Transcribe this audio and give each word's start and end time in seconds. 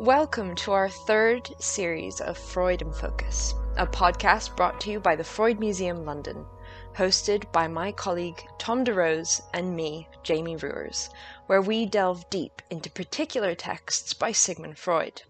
Welcome 0.00 0.54
to 0.56 0.70
our 0.70 0.88
third 0.88 1.50
series 1.58 2.20
of 2.20 2.38
Freud 2.38 2.82
in 2.82 2.92
Focus, 2.92 3.56
a 3.76 3.84
podcast 3.84 4.54
brought 4.54 4.80
to 4.82 4.92
you 4.92 5.00
by 5.00 5.16
the 5.16 5.24
Freud 5.24 5.58
Museum 5.58 6.04
London, 6.04 6.46
hosted 6.94 7.50
by 7.50 7.66
my 7.66 7.90
colleague 7.90 8.40
Tom 8.58 8.84
DeRose 8.84 9.40
and 9.54 9.74
me, 9.74 10.08
Jamie 10.22 10.54
Ruers, 10.54 11.10
where 11.48 11.60
we 11.60 11.84
delve 11.84 12.30
deep 12.30 12.62
into 12.70 12.88
particular 12.88 13.56
texts 13.56 14.14
by 14.14 14.30
Sigmund 14.30 14.78
Freud. 14.78 15.22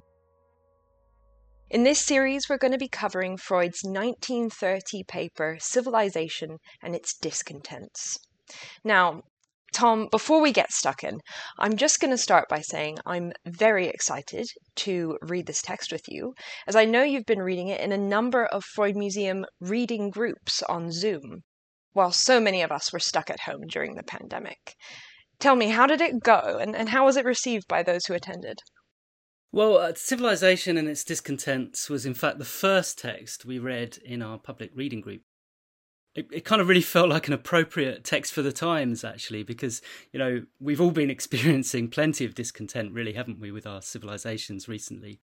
In 1.70 1.82
this 1.82 2.04
series, 2.04 2.50
we're 2.50 2.58
going 2.58 2.72
to 2.72 2.78
be 2.78 2.88
covering 2.88 3.38
Freud's 3.38 3.82
1930 3.82 5.02
paper, 5.04 5.56
Civilization 5.58 6.58
and 6.82 6.94
Its 6.94 7.14
Discontents. 7.14 8.18
Now, 8.84 9.22
Tom, 9.72 10.08
before 10.10 10.40
we 10.40 10.52
get 10.52 10.72
stuck 10.72 11.04
in, 11.04 11.20
I'm 11.58 11.76
just 11.76 12.00
going 12.00 12.10
to 12.10 12.18
start 12.18 12.48
by 12.48 12.60
saying 12.60 12.98
I'm 13.04 13.32
very 13.46 13.86
excited 13.86 14.46
to 14.76 15.18
read 15.20 15.46
this 15.46 15.62
text 15.62 15.92
with 15.92 16.02
you, 16.08 16.34
as 16.66 16.74
I 16.74 16.84
know 16.84 17.02
you've 17.02 17.26
been 17.26 17.42
reading 17.42 17.68
it 17.68 17.80
in 17.80 17.92
a 17.92 17.98
number 17.98 18.46
of 18.46 18.64
Freud 18.64 18.96
Museum 18.96 19.44
reading 19.60 20.10
groups 20.10 20.62
on 20.62 20.90
Zoom, 20.90 21.42
while 21.92 22.12
so 22.12 22.40
many 22.40 22.62
of 22.62 22.72
us 22.72 22.92
were 22.92 22.98
stuck 22.98 23.30
at 23.30 23.40
home 23.40 23.66
during 23.68 23.94
the 23.94 24.02
pandemic. 24.02 24.74
Tell 25.38 25.54
me, 25.54 25.68
how 25.68 25.86
did 25.86 26.00
it 26.00 26.22
go, 26.22 26.58
and, 26.60 26.74
and 26.74 26.88
how 26.88 27.04
was 27.04 27.16
it 27.16 27.24
received 27.24 27.68
by 27.68 27.82
those 27.82 28.06
who 28.06 28.14
attended? 28.14 28.58
Well, 29.52 29.78
uh, 29.78 29.94
Civilization 29.94 30.76
and 30.76 30.88
its 30.88 31.04
Discontents 31.04 31.88
was 31.88 32.04
in 32.04 32.14
fact 32.14 32.38
the 32.38 32.44
first 32.44 32.98
text 32.98 33.44
we 33.46 33.58
read 33.58 33.98
in 34.04 34.20
our 34.20 34.38
public 34.38 34.70
reading 34.74 35.00
group 35.00 35.22
it, 36.18 36.26
it 36.32 36.44
kind 36.44 36.60
of 36.60 36.68
really 36.68 36.82
felt 36.82 37.08
like 37.08 37.28
an 37.28 37.32
appropriate 37.32 38.02
text 38.02 38.32
for 38.32 38.42
the 38.42 38.52
times, 38.52 39.04
actually, 39.04 39.44
because, 39.44 39.80
you 40.12 40.18
know, 40.18 40.42
we've 40.60 40.80
all 40.80 40.90
been 40.90 41.10
experiencing 41.18 41.88
plenty 41.88 42.24
of 42.24 42.34
discontent, 42.34 42.92
really, 42.92 43.12
haven't 43.12 43.38
we, 43.38 43.52
with 43.52 43.66
our 43.66 43.80
civilizations 43.80 44.68
recently. 44.68 45.20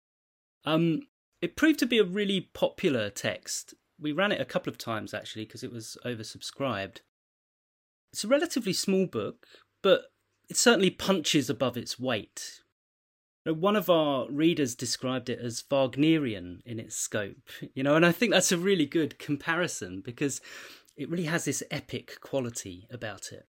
Um, 0.64 1.02
it 1.40 1.56
proved 1.56 1.78
to 1.78 1.86
be 1.86 1.98
a 1.98 2.04
really 2.04 2.50
popular 2.52 3.08
text. 3.08 3.74
We 3.98 4.12
ran 4.12 4.32
it 4.32 4.40
a 4.40 4.44
couple 4.44 4.70
of 4.70 4.78
times, 4.78 5.14
actually, 5.14 5.46
because 5.46 5.64
it 5.64 5.72
was 5.72 5.96
oversubscribed. 6.04 6.98
It's 8.12 8.24
a 8.24 8.28
relatively 8.28 8.74
small 8.74 9.06
book, 9.06 9.46
but 9.82 10.02
it 10.50 10.58
certainly 10.58 10.90
punches 10.90 11.48
above 11.48 11.78
its 11.78 11.98
weight. 11.98 12.60
One 13.44 13.74
of 13.74 13.90
our 13.90 14.30
readers 14.30 14.76
described 14.76 15.28
it 15.28 15.40
as 15.40 15.64
Wagnerian 15.68 16.60
in 16.64 16.78
its 16.78 16.94
scope, 16.94 17.48
you 17.74 17.82
know, 17.82 17.96
and 17.96 18.06
I 18.06 18.12
think 18.12 18.30
that's 18.30 18.52
a 18.52 18.58
really 18.58 18.86
good 18.86 19.18
comparison 19.18 20.00
because 20.00 20.40
it 20.96 21.10
really 21.10 21.24
has 21.24 21.44
this 21.44 21.62
epic 21.70 22.20
quality 22.20 22.86
about 22.90 23.32
it. 23.32 23.46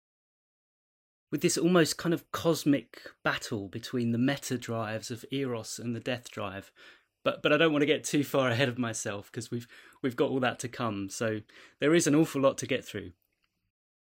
With 1.31 1.41
this 1.41 1.57
almost 1.57 1.97
kind 1.97 2.13
of 2.13 2.29
cosmic 2.31 3.01
battle 3.23 3.67
between 3.69 4.11
the 4.11 4.17
meta 4.17 4.57
drives 4.57 5.11
of 5.11 5.25
Eros 5.31 5.79
and 5.79 5.95
the 5.95 5.99
death 5.99 6.29
drive. 6.29 6.71
But 7.23 7.41
but 7.41 7.53
I 7.53 7.57
don't 7.57 7.71
want 7.71 7.83
to 7.83 7.87
get 7.87 8.03
too 8.03 8.23
far 8.23 8.49
ahead 8.51 8.69
of 8.69 8.77
myself 8.77 9.31
because 9.31 9.49
we've 9.49 9.67
we've 10.01 10.15
got 10.15 10.29
all 10.29 10.39
that 10.41 10.59
to 10.59 10.67
come. 10.67 11.09
So 11.09 11.39
there 11.79 11.95
is 11.95 12.07
an 12.07 12.15
awful 12.15 12.41
lot 12.41 12.57
to 12.59 12.67
get 12.67 12.83
through. 12.83 13.11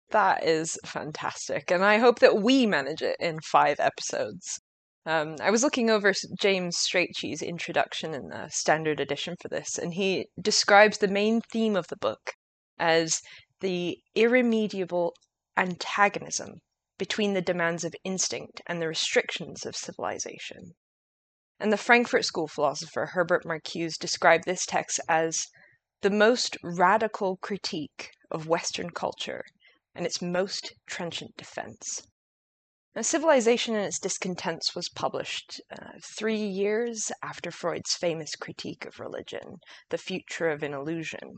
That 0.09 0.43
is 0.43 0.77
fantastic. 0.85 1.71
And 1.71 1.85
I 1.85 1.97
hope 1.97 2.19
that 2.19 2.41
we 2.41 2.65
manage 2.65 3.01
it 3.01 3.15
in 3.19 3.39
five 3.39 3.79
episodes. 3.79 4.59
Um, 5.05 5.35
I 5.41 5.51
was 5.51 5.63
looking 5.63 5.89
over 5.89 6.13
James 6.39 6.77
Strachey's 6.77 7.41
introduction 7.41 8.13
in 8.13 8.27
the 8.27 8.49
standard 8.49 8.99
edition 8.99 9.35
for 9.41 9.47
this, 9.47 9.77
and 9.77 9.93
he 9.93 10.27
describes 10.39 10.97
the 10.97 11.07
main 11.07 11.41
theme 11.51 11.75
of 11.75 11.87
the 11.87 11.97
book 11.97 12.33
as 12.81 13.21
the 13.61 13.97
irremediable 14.15 15.13
antagonism 15.55 16.55
between 16.97 17.33
the 17.33 17.41
demands 17.41 17.83
of 17.83 17.93
instinct 18.03 18.61
and 18.67 18.81
the 18.81 18.87
restrictions 18.87 19.65
of 19.65 19.75
civilization. 19.75 20.73
And 21.59 21.71
the 21.71 21.77
Frankfurt 21.77 22.25
School 22.25 22.47
philosopher 22.47 23.11
Herbert 23.13 23.45
Marcuse 23.45 23.97
described 23.97 24.45
this 24.45 24.65
text 24.65 24.99
as 25.07 25.45
the 26.01 26.09
most 26.09 26.57
radical 26.63 27.37
critique 27.37 28.09
of 28.31 28.47
Western 28.47 28.89
culture 28.89 29.43
and 29.93 30.05
its 30.05 30.21
most 30.21 30.73
trenchant 30.87 31.37
defense. 31.37 32.01
Now, 32.95 33.03
Civilization 33.03 33.75
and 33.75 33.85
its 33.85 33.99
Discontents 33.99 34.75
was 34.75 34.89
published 34.89 35.61
uh, 35.71 35.91
three 36.17 36.43
years 36.43 37.11
after 37.23 37.51
Freud's 37.51 37.93
famous 37.93 38.35
critique 38.35 38.85
of 38.85 38.99
religion, 38.99 39.57
The 39.89 39.97
Future 39.97 40.49
of 40.49 40.63
an 40.63 40.73
Illusion. 40.73 41.37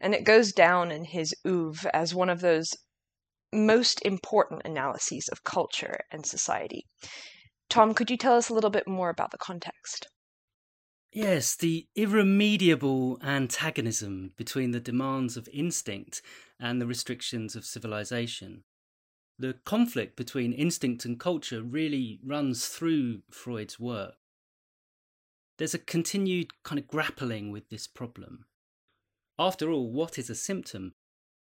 And 0.00 0.14
it 0.14 0.24
goes 0.24 0.52
down 0.52 0.90
in 0.90 1.04
his 1.04 1.34
oeuvre 1.46 1.94
as 1.94 2.14
one 2.14 2.30
of 2.30 2.40
those 2.40 2.74
most 3.52 4.00
important 4.02 4.62
analyses 4.64 5.28
of 5.28 5.44
culture 5.44 6.00
and 6.10 6.24
society. 6.24 6.84
Tom, 7.68 7.94
could 7.94 8.10
you 8.10 8.16
tell 8.16 8.36
us 8.36 8.48
a 8.48 8.54
little 8.54 8.70
bit 8.70 8.86
more 8.86 9.10
about 9.10 9.30
the 9.30 9.38
context? 9.38 10.06
Yes, 11.12 11.56
the 11.56 11.86
irremediable 11.96 13.18
antagonism 13.22 14.32
between 14.36 14.72
the 14.72 14.80
demands 14.80 15.36
of 15.36 15.48
instinct 15.52 16.20
and 16.60 16.80
the 16.80 16.86
restrictions 16.86 17.56
of 17.56 17.64
civilization 17.64 18.64
the 19.38 19.54
conflict 19.64 20.16
between 20.16 20.52
instinct 20.52 21.04
and 21.04 21.20
culture 21.20 21.62
really 21.62 22.18
runs 22.24 22.66
through 22.66 23.22
Freud's 23.30 23.78
work. 23.78 24.14
There's 25.58 25.74
a 25.74 25.78
continued 25.78 26.50
kind 26.64 26.78
of 26.78 26.88
grappling 26.88 27.50
with 27.52 27.68
this 27.68 27.86
problem. 27.86 28.46
After 29.38 29.70
all, 29.70 29.90
what 29.90 30.18
is 30.18 30.28
a 30.28 30.34
symptom? 30.34 30.94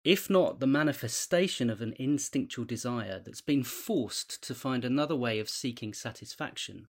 If 0.05 0.31
not 0.31 0.61
the 0.61 0.67
manifestation 0.67 1.69
of 1.69 1.81
an 1.81 1.95
instinctual 1.99 2.65
desire 2.65 3.19
that's 3.19 3.43
been 3.43 3.65
forced 3.65 4.43
to 4.45 4.55
find 4.55 4.84
another 4.84 5.17
way 5.17 5.39
of 5.39 5.49
seeking 5.49 5.93
satisfaction 5.93 6.89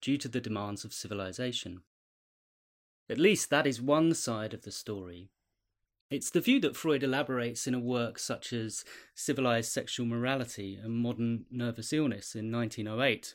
due 0.00 0.16
to 0.18 0.28
the 0.28 0.40
demands 0.40 0.84
of 0.84 0.92
civilization. 0.92 1.82
At 3.08 3.18
least 3.18 3.50
that 3.50 3.66
is 3.66 3.80
one 3.80 4.14
side 4.14 4.54
of 4.54 4.62
the 4.62 4.70
story 4.70 5.30
it's 6.12 6.28
the 6.28 6.42
view 6.42 6.60
that 6.60 6.76
Freud 6.76 7.02
elaborates 7.02 7.66
in 7.66 7.72
a 7.72 7.80
work 7.80 8.18
such 8.18 8.52
as 8.52 8.84
Civilized 9.14 9.72
Sexual 9.72 10.04
Morality 10.04 10.78
and 10.80 10.92
Modern 10.92 11.46
Nervous 11.50 11.90
Illness 11.90 12.34
in 12.34 12.52
1908. 12.52 13.34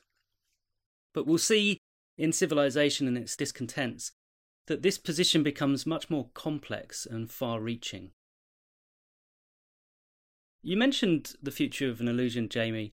But 1.11 1.25
we'll 1.25 1.39
see 1.39 1.79
in 2.19 2.31
Civilization 2.31 3.07
and 3.07 3.17
its 3.17 3.35
Discontents 3.35 4.11
that 4.67 4.81
this 4.81 4.97
position 4.97 5.43
becomes 5.43 5.85
much 5.85 6.09
more 6.09 6.29
complex 6.33 7.05
and 7.05 7.31
far 7.31 7.59
reaching. 7.59 8.11
You 10.61 10.77
mentioned 10.77 11.35
the 11.41 11.51
future 11.51 11.89
of 11.89 12.01
an 12.01 12.07
illusion, 12.07 12.49
Jamie, 12.49 12.91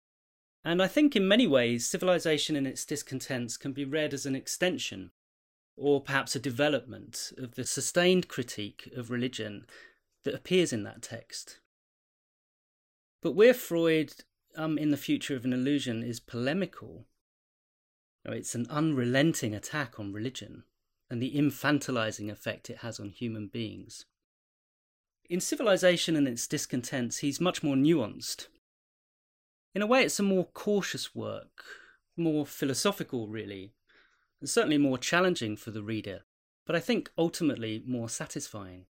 and 0.65 0.81
I 0.81 0.87
think 0.87 1.15
in 1.15 1.29
many 1.29 1.47
ways 1.47 1.87
Civilization 1.87 2.57
and 2.57 2.67
its 2.67 2.85
Discontents 2.85 3.57
can 3.57 3.73
be 3.73 3.85
read 3.85 4.15
as 4.15 4.25
an 4.25 4.37
extension 4.37 5.11
or 5.77 6.01
perhaps 6.01 6.37
a 6.37 6.41
development 6.41 7.33
of 7.37 7.57
the 7.57 7.65
sustained 7.65 8.29
critique 8.29 8.89
of 8.97 9.11
religion 9.11 9.67
that 10.23 10.35
appears 10.35 10.73
in 10.73 10.85
that 10.85 11.03
text. 11.03 11.59
But 13.21 13.33
where 13.33 13.55
Freud, 13.55 14.15
um, 14.57 14.79
in 14.79 14.91
the 14.91 14.97
future 14.97 15.35
of 15.35 15.45
an 15.45 15.53
illusion, 15.53 16.05
is 16.05 16.21
polemical, 16.21 17.07
it's 18.25 18.55
an 18.55 18.67
unrelenting 18.71 19.55
attack 19.55 19.99
on 19.99 20.13
religion 20.13 20.63
and 21.11 21.21
the 21.21 21.35
infantilizing 21.35 22.31
effect 22.31 22.71
it 22.71 22.79
has 22.79 22.99
on 22.99 23.11
human 23.11 23.49
beings. 23.49 24.07
In 25.29 25.41
Civilization 25.41 26.17
and 26.17 26.29
its 26.29 26.47
Discontents, 26.47 27.19
he's 27.19 27.41
much 27.41 27.63
more 27.63 27.77
nuanced. 27.77 28.49
In 29.75 29.83
a 29.83 29.87
way, 29.87 30.05
it's 30.05 30.21
a 30.21 30.23
more 30.23 30.45
cautious 30.45 31.15
work, 31.15 31.65
more 32.17 32.47
philosophical, 32.47 33.29
really, 33.29 33.73
and 34.41 34.49
certainly 34.49 34.79
more 34.79 34.99
challenging 34.99 35.57
for 35.57 35.71
the 35.71 35.83
reader, 35.83 36.25
but 36.67 36.77
I 36.77 36.81
think 36.81 37.11
ultimately 37.17 37.83
more 37.87 38.09
satisfying. 38.09 38.87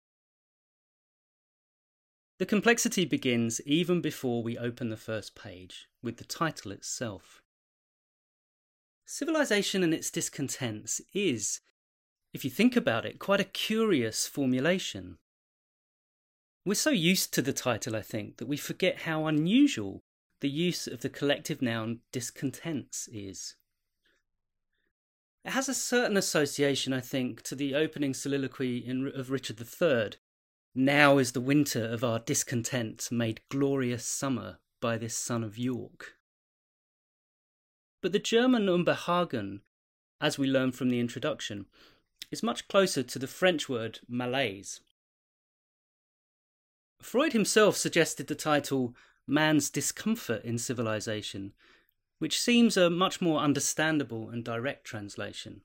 The 2.39 2.47
complexity 2.47 3.05
begins 3.05 3.61
even 3.63 4.01
before 4.01 4.43
we 4.43 4.57
open 4.57 4.91
the 4.91 4.97
first 4.97 5.35
page, 5.35 5.89
with 6.03 6.19
the 6.19 6.25
title 6.25 6.71
itself. 6.71 7.43
Civilization 9.05 9.83
and 9.83 9.93
its 9.93 10.11
discontents 10.11 11.01
is, 11.13 11.61
if 12.39 12.45
you 12.45 12.51
think 12.53 12.77
about 12.77 13.05
it, 13.05 13.19
quite 13.19 13.41
a 13.41 13.45
curious 13.45 14.29
formulation. 14.29 15.19
We're 16.65 16.75
so 16.75 16.91
used 16.91 17.35
to 17.35 17.43
the 17.43 17.53
title, 17.53 17.97
I 17.97 18.01
think, 18.01 18.37
that 18.37 18.47
we 18.47 18.57
forget 18.57 19.01
how 19.01 19.27
unusual 19.27 20.05
the 20.41 20.49
use 20.49 20.87
of 20.87 21.01
the 21.01 21.09
collective 21.09 21.61
noun 21.61 21.99
discontents 22.13 23.09
is. 23.13 23.57
It 25.45 25.51
has 25.51 25.69
a 25.69 25.75
certain 25.75 26.17
association, 26.17 26.93
I 26.93 27.01
think, 27.01 27.43
to 27.43 27.57
the 27.57 27.75
opening 27.75 28.15
soliloquy 28.15 28.87
in, 28.87 29.11
of 29.17 29.33
Richard 29.33 29.61
III. 29.61 30.11
Now 30.77 31.19
is 31.19 31.33
the 31.33 31.41
winter 31.41 31.85
of 31.87 32.05
our 32.05 32.21
discontent 32.21 33.09
made 33.11 33.41
glorious 33.49 34.07
summer 34.07 34.59
by 34.81 34.97
this 34.97 35.17
son 35.17 35.43
of 35.43 35.59
York. 35.59 36.15
But 38.01 38.13
the 38.13 38.21
German 38.21 38.69
Unbehagen, 38.69 39.63
as 40.21 40.39
we 40.39 40.47
learn 40.47 40.71
from 40.71 40.89
the 40.89 41.01
introduction, 41.01 41.67
is 42.31 42.43
much 42.43 42.69
closer 42.69 43.03
to 43.03 43.19
the 43.19 43.27
French 43.27 43.69
word 43.69 44.01
malaise. 44.09 44.81
Freud 47.01 47.33
himself 47.33 47.77
suggested 47.77 48.27
the 48.27 48.35
title 48.35 48.95
Man's 49.27 49.71
Discomfort 49.71 50.45
in 50.45 50.59
Civilization 50.59 51.53
which 52.19 52.41
seems 52.41 52.77
a 52.77 52.91
much 52.91 53.21
more 53.21 53.41
understandable 53.41 54.29
and 54.29 54.45
direct 54.45 54.85
translation. 54.85 55.63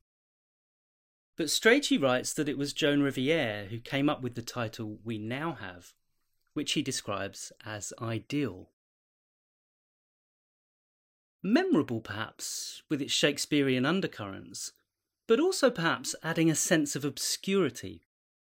But 1.36 1.48
Strachey 1.48 2.02
writes 2.02 2.34
that 2.34 2.48
it 2.48 2.58
was 2.58 2.74
Joan 2.74 3.02
Riviere 3.02 3.68
who 3.70 3.80
came 3.80 4.08
up 4.08 4.22
with 4.22 4.36
the 4.36 4.44
title 4.44 5.00
we 5.04 5.18
now 5.18 5.54
have, 5.54 5.94
which 6.54 6.74
he 6.74 6.84
describes 6.84 7.52
as 7.66 7.92
ideal. 8.00 8.70
Memorable, 11.42 12.00
perhaps, 12.00 12.84
with 12.88 13.02
its 13.02 13.12
Shakespearean 13.12 13.86
undercurrents, 13.86 14.74
but 15.28 15.40
also 15.40 15.70
perhaps 15.70 16.16
adding 16.24 16.50
a 16.50 16.56
sense 16.56 16.96
of 16.96 17.06
obscurity, 17.06 18.04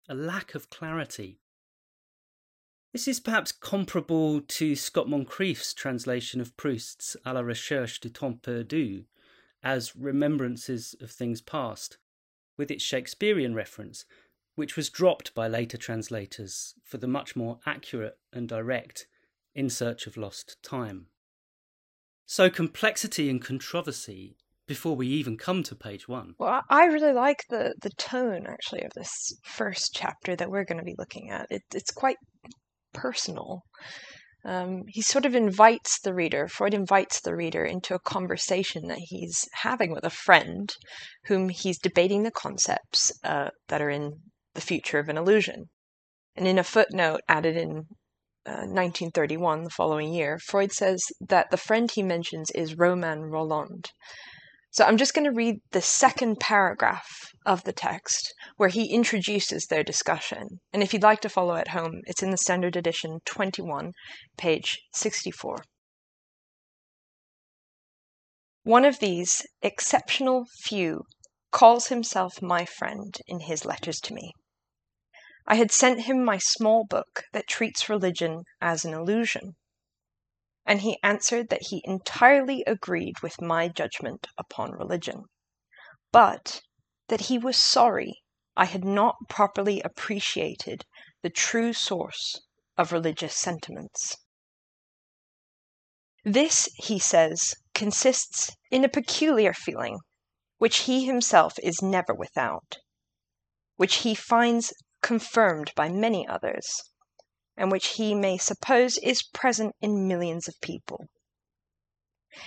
a 0.10 0.16
lack 0.16 0.56
of 0.56 0.70
clarity. 0.70 1.40
This 2.94 3.08
is 3.08 3.20
perhaps 3.20 3.52
comparable 3.52 4.42
to 4.42 4.76
Scott 4.76 5.08
Moncrieff's 5.08 5.74
translation 5.74 6.42
of 6.42 6.56
Proust's 6.58 7.16
À 7.26 7.34
la 7.34 7.42
recherche 7.42 8.00
du 8.00 8.10
temps 8.10 8.42
perdu 8.42 9.06
as 9.64 9.96
remembrances 9.96 10.96
of 11.02 11.12
things 11.12 11.42
past, 11.42 11.98
with 12.58 12.72
its 12.72 12.84
Shakespearean 12.84 13.54
reference, 13.54 14.06
which 14.56 14.76
was 14.76 14.90
dropped 14.90 15.36
by 15.36 15.48
later 15.48 15.78
translators 15.78 16.74
for 16.84 16.98
the 16.98 17.08
much 17.08 17.36
more 17.36 17.60
accurate 17.66 18.18
and 18.34 18.48
direct 18.48 19.08
In 19.54 19.70
Search 19.70 20.08
of 20.08 20.18
Lost 20.18 20.58
Time. 20.64 21.08
So, 22.26 22.50
complexity 22.50 23.30
and 23.30 23.42
controversy 23.42 24.38
before 24.68 24.96
we 24.96 25.08
even 25.08 25.38
come 25.38 25.64
to 25.64 25.76
page 25.76 26.08
one. 26.08 26.34
Well, 26.38 26.62
I 26.70 26.86
really 26.86 27.14
like 27.14 27.44
the, 27.50 27.74
the 27.82 27.90
tone 27.92 28.46
actually 28.48 28.84
of 28.84 28.92
this 28.96 29.34
first 29.44 29.92
chapter 29.96 30.36
that 30.36 30.52
we're 30.52 30.66
going 30.66 30.80
to 30.80 30.84
be 30.84 30.96
looking 30.98 31.30
at. 31.32 31.48
It, 31.50 31.64
it's 31.74 31.92
quite 31.92 32.18
personal. 32.94 33.64
Um, 34.46 34.84
he 34.88 35.02
sort 35.02 35.26
of 35.26 35.36
invites 35.36 36.00
the 36.00 36.14
reader, 36.14 36.48
Freud 36.48 36.74
invites 36.74 37.20
the 37.20 37.36
reader 37.36 37.66
into 37.66 37.96
a 37.96 38.00
conversation 38.00 38.88
that 38.88 39.00
he's 39.00 39.46
having 39.54 39.92
with 39.92 40.06
a 40.06 40.10
friend 40.10 40.74
whom 41.26 41.50
he's 41.50 41.80
debating 41.80 42.24
the 42.24 42.32
concepts 42.32 43.12
uh, 43.24 43.50
that 43.68 43.82
are 43.82 43.90
in 43.90 44.14
the 44.54 44.62
future 44.62 45.00
of 45.00 45.10
an 45.10 45.18
illusion. 45.18 45.66
And 46.36 46.48
in 46.48 46.60
a 46.60 46.64
footnote 46.64 47.22
added 47.28 47.58
in 47.58 47.88
uh, 48.46 48.64
1931, 48.64 49.64
the 49.64 49.70
following 49.70 50.14
year, 50.14 50.40
Freud 50.40 50.72
says 50.72 51.02
that 51.20 51.50
the 51.50 51.58
friend 51.58 51.92
he 51.92 52.04
mentions 52.04 52.50
is 52.52 52.78
Romain 52.78 53.24
Rolland. 53.24 53.90
So 54.78 54.86
I'm 54.86 54.98
just 54.98 55.16
going 55.16 55.26
to 55.26 55.32
read 55.32 55.62
the 55.72 55.82
second 55.82 56.40
paragraph 56.40 57.32
of 57.48 57.64
the 57.64 57.74
text 57.74 58.32
where 58.58 58.70
he 58.70 58.94
introduces 58.94 59.66
their 59.66 59.82
discussion. 59.82 60.60
And 60.72 60.84
if 60.84 60.94
you'd 60.94 61.02
like 61.02 61.20
to 61.22 61.30
follow 61.30 61.56
at 61.56 61.70
home, 61.70 62.02
it's 62.06 62.22
in 62.22 62.30
the 62.30 62.38
Standard 62.38 62.76
Edition 62.76 63.18
21, 63.26 63.94
page 64.38 64.78
64. 64.94 65.64
One 68.66 68.86
of 68.86 69.00
these 69.00 69.48
exceptional 69.64 70.46
few 70.62 71.06
calls 71.52 71.88
himself 71.88 72.40
my 72.44 72.64
friend 72.64 73.18
in 73.26 73.40
his 73.40 73.66
letters 73.66 74.00
to 74.02 74.14
me. 74.14 74.32
I 75.48 75.56
had 75.56 75.72
sent 75.72 76.02
him 76.02 76.24
my 76.24 76.38
small 76.38 76.86
book 76.86 77.24
that 77.34 77.48
treats 77.48 77.90
religion 77.90 78.44
as 78.62 78.86
an 78.86 78.94
illusion 78.94 79.56
and 80.68 80.82
he 80.82 81.00
answered 81.02 81.48
that 81.48 81.68
he 81.70 81.82
entirely 81.86 82.62
agreed 82.68 83.22
with 83.24 83.42
my 83.42 83.70
judgment 83.70 84.28
upon 84.38 84.74
religion, 84.74 85.24
but 86.12 86.62
that 87.08 87.22
he 87.22 87.38
was 87.38 87.56
sorry 87.56 88.22
I 88.58 88.66
had 88.66 88.84
not 88.84 89.16
properly 89.30 89.82
appreciated 89.82 90.84
the 91.24 91.30
true 91.30 91.72
source 91.72 92.42
of 92.78 92.92
religious 92.92 93.36
sentiments. 93.36 94.18
This, 96.26 96.68
he 96.76 97.00
says, 97.00 97.54
consists 97.74 98.52
in 98.70 98.84
a 98.84 98.90
peculiar 98.90 99.54
feeling, 99.54 100.00
which 100.58 100.80
he 100.80 101.06
himself 101.06 101.54
is 101.64 101.82
never 101.82 102.14
without, 102.14 102.80
which 103.78 103.98
he 103.98 104.14
finds 104.14 104.74
confirmed 105.02 105.72
by 105.76 105.88
many 105.88 106.28
others, 106.28 106.87
and 107.58 107.72
which 107.72 107.96
he 107.96 108.14
may 108.14 108.38
suppose 108.38 108.98
is 109.00 109.24
present 109.24 109.76
in 109.82 110.08
millions 110.08 110.48
of 110.48 110.62
people. 110.62 111.08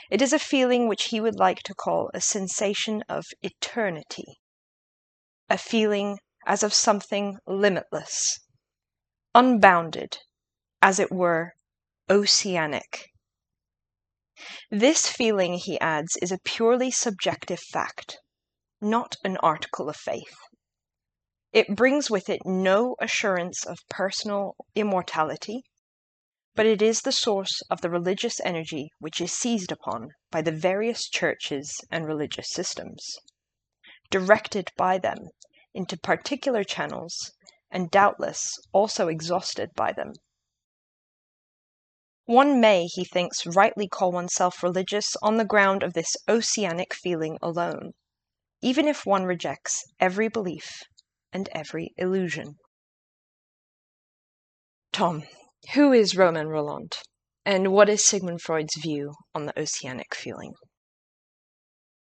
It 0.08 0.22
is 0.22 0.32
a 0.32 0.38
feeling 0.38 0.86
which 0.86 1.06
he 1.06 1.20
would 1.20 1.36
like 1.36 1.64
to 1.64 1.74
call 1.74 2.10
a 2.14 2.20
sensation 2.20 3.02
of 3.08 3.24
eternity, 3.42 4.38
a 5.48 5.58
feeling 5.58 6.20
as 6.46 6.62
of 6.62 6.72
something 6.72 7.38
limitless, 7.46 8.38
unbounded, 9.34 10.18
as 10.80 10.98
it 10.98 11.10
were, 11.10 11.54
oceanic. 12.08 13.08
This 14.70 15.06
feeling, 15.06 15.54
he 15.54 15.78
adds, 15.80 16.16
is 16.22 16.32
a 16.32 16.38
purely 16.44 16.90
subjective 16.90 17.60
fact, 17.60 18.18
not 18.80 19.16
an 19.24 19.36
article 19.38 19.88
of 19.88 19.96
faith. 19.96 20.36
It 21.52 21.74
brings 21.74 22.08
with 22.08 22.28
it 22.28 22.42
no 22.44 22.94
assurance 23.00 23.66
of 23.66 23.78
personal 23.88 24.54
immortality, 24.76 25.64
but 26.54 26.64
it 26.64 26.80
is 26.80 27.00
the 27.00 27.10
source 27.10 27.60
of 27.68 27.80
the 27.80 27.90
religious 27.90 28.38
energy 28.44 28.90
which 29.00 29.20
is 29.20 29.32
seized 29.32 29.72
upon 29.72 30.10
by 30.30 30.42
the 30.42 30.52
various 30.52 31.08
churches 31.08 31.74
and 31.90 32.06
religious 32.06 32.52
systems, 32.52 33.16
directed 34.10 34.70
by 34.76 34.98
them 34.98 35.30
into 35.74 35.98
particular 35.98 36.62
channels, 36.62 37.32
and 37.68 37.90
doubtless 37.90 38.48
also 38.72 39.08
exhausted 39.08 39.70
by 39.74 39.92
them. 39.92 40.12
One 42.26 42.60
may, 42.60 42.84
he 42.84 43.04
thinks, 43.04 43.44
rightly 43.44 43.88
call 43.88 44.12
oneself 44.12 44.62
religious 44.62 45.16
on 45.20 45.36
the 45.36 45.44
ground 45.44 45.82
of 45.82 45.94
this 45.94 46.14
oceanic 46.28 46.94
feeling 46.94 47.38
alone, 47.42 47.94
even 48.60 48.86
if 48.86 49.04
one 49.04 49.24
rejects 49.24 49.82
every 49.98 50.28
belief 50.28 50.84
and 51.32 51.48
every 51.52 51.92
illusion. 51.96 52.56
Tom, 54.92 55.22
who 55.74 55.92
is 55.92 56.16
Romain 56.16 56.46
Rolland, 56.46 56.96
and 57.44 57.72
what 57.72 57.88
is 57.88 58.04
Sigmund 58.04 58.42
Freud's 58.42 58.76
view 58.80 59.14
on 59.34 59.46
the 59.46 59.58
oceanic 59.58 60.14
feeling? 60.14 60.52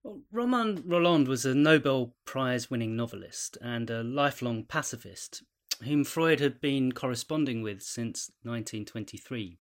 Well, 0.03 0.21
Romain 0.31 0.83
Rolland 0.85 1.27
was 1.27 1.45
a 1.45 1.55
Nobel 1.55 2.13
Prize 2.25 2.69
winning 2.69 2.95
novelist 2.95 3.57
and 3.61 3.89
a 3.89 4.03
lifelong 4.03 4.65
pacifist 4.65 5.43
whom 5.83 6.03
Freud 6.03 6.39
had 6.39 6.59
been 6.59 6.91
corresponding 6.91 7.61
with 7.61 7.81
since 7.81 8.29
1923. 8.43 9.57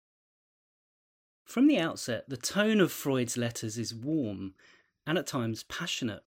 From 1.45 1.67
the 1.67 1.79
outset, 1.79 2.25
the 2.27 2.37
tone 2.37 2.79
of 2.81 2.91
Freud's 2.91 3.37
letters 3.37 3.77
is 3.77 3.95
warm 3.95 4.53
and 5.05 5.17
at 5.17 5.27
times 5.27 5.63
passionate. 5.63 6.23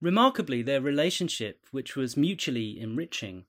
Remarkably, 0.00 0.62
their 0.62 0.80
relationship, 0.80 1.66
which 1.70 1.96
was 1.96 2.16
mutually 2.16 2.78
enriching, 2.78 3.46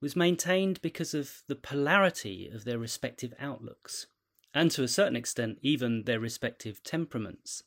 was 0.00 0.14
maintained 0.14 0.80
because 0.82 1.14
of 1.14 1.42
the 1.46 1.56
polarity 1.56 2.48
of 2.48 2.64
their 2.64 2.78
respective 2.78 3.32
outlooks, 3.38 4.06
and 4.54 4.70
to 4.70 4.82
a 4.82 4.88
certain 4.88 5.16
extent, 5.16 5.58
even 5.62 6.04
their 6.04 6.20
respective 6.20 6.82
temperaments. 6.82 7.62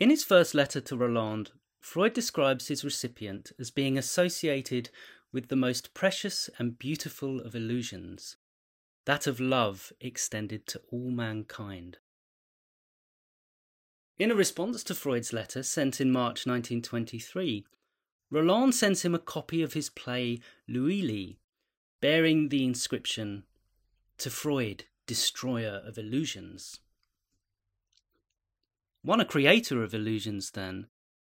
In 0.00 0.10
his 0.10 0.24
first 0.24 0.54
letter 0.54 0.80
to 0.80 0.96
Rolland, 0.96 1.52
Freud 1.80 2.14
describes 2.14 2.68
his 2.68 2.82
recipient 2.82 3.52
as 3.58 3.70
being 3.70 3.98
associated 3.98 4.90
with 5.32 5.48
the 5.48 5.56
most 5.56 5.92
precious 5.92 6.48
and 6.58 6.78
beautiful 6.78 7.40
of 7.40 7.54
illusions, 7.54 8.36
that 9.04 9.26
of 9.26 9.38
love 9.38 9.92
extended 10.00 10.66
to 10.68 10.80
all 10.90 11.10
mankind. 11.10 11.98
In 14.16 14.30
a 14.30 14.36
response 14.36 14.84
to 14.84 14.94
Freud's 14.94 15.32
letter 15.32 15.64
sent 15.64 16.00
in 16.00 16.12
March 16.12 16.46
1923, 16.46 17.66
Rolland 18.30 18.72
sends 18.72 19.02
him 19.02 19.12
a 19.12 19.18
copy 19.18 19.60
of 19.60 19.72
his 19.72 19.90
play 19.90 20.38
Liluli, 20.68 21.38
bearing 22.00 22.48
the 22.48 22.64
inscription 22.64 23.42
To 24.18 24.30
Freud, 24.30 24.84
Destroyer 25.06 25.82
of 25.84 25.98
Illusions. 25.98 26.78
One 29.02 29.20
a 29.20 29.24
creator 29.24 29.82
of 29.82 29.92
illusions, 29.94 30.52
then, 30.52 30.86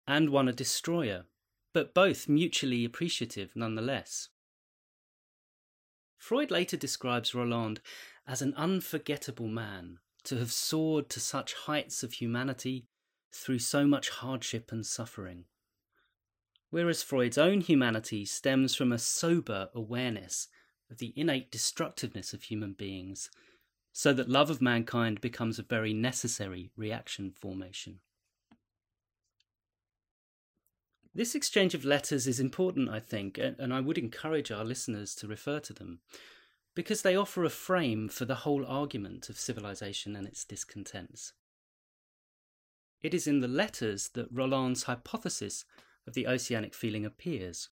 and 0.06 0.30
one 0.30 0.49
a 0.49 0.52
destroyer, 0.52 1.25
but 1.73 1.94
both 1.94 2.28
mutually 2.28 2.85
appreciative 2.85 3.56
nonetheless. 3.56 4.28
Freud 6.16 6.52
later 6.52 6.76
describes 6.76 7.35
Rolland 7.35 7.80
as 8.26 8.40
an 8.40 8.54
unforgettable 8.54 9.49
man 9.49 9.99
to 10.28 10.38
have 10.38 10.52
soared 10.52 11.08
to 11.08 11.20
such 11.20 11.54
heights 11.54 12.02
of 12.02 12.14
humanity 12.14 12.87
through 13.32 13.58
so 13.58 13.87
much 13.87 14.11
hardship 14.11 14.70
and 14.70 14.85
suffering. 14.85 15.44
Whereas 16.70 17.02
Freud's 17.02 17.38
own 17.38 17.62
humanity 17.62 18.26
stems 18.26 18.75
from 18.75 18.92
a 18.92 18.99
sober 18.99 19.70
awareness 19.75 20.49
of 20.90 20.99
the 20.99 21.14
innate 21.16 21.50
destructiveness 21.50 22.35
of 22.35 22.42
human 22.42 22.75
beings, 22.75 23.30
so 23.92 24.12
that 24.12 24.28
love 24.28 24.50
of 24.50 24.61
mankind 24.61 25.20
becomes 25.20 25.58
a 25.58 25.62
very 25.62 25.94
necessary 25.94 26.70
reaction 26.76 27.30
formation. 27.30 28.00
This 31.14 31.35
exchange 31.35 31.75
of 31.75 31.87
letters 31.87 32.26
is 32.26 32.38
important, 32.38 32.90
I 32.90 33.00
think, 33.00 33.38
and 33.38 33.73
I 33.73 33.80
would 33.80 33.99
encourage 33.99 34.52
our 34.52 34.64
listeners 34.64 35.14
to 35.16 35.26
refer 35.26 35.58
to 35.61 35.73
them 35.73 36.00
because 36.78 37.02
they 37.02 37.16
offer 37.16 37.42
a 37.42 37.50
frame 37.50 38.08
for 38.08 38.25
the 38.25 38.37
whole 38.47 38.64
argument 38.64 39.28
of 39.28 39.37
civilization 39.37 40.14
and 40.14 40.28
its 40.28 40.44
discontents. 40.44 41.32
it 43.02 43.12
is 43.12 43.26
in 43.26 43.40
the 43.40 43.49
letters 43.49 44.11
that 44.11 44.30
Rolland's 44.30 44.85
hypothesis 44.85 45.64
of 46.06 46.14
the 46.14 46.28
oceanic 46.28 46.75
feeling 46.75 47.04
appears. 47.04 47.70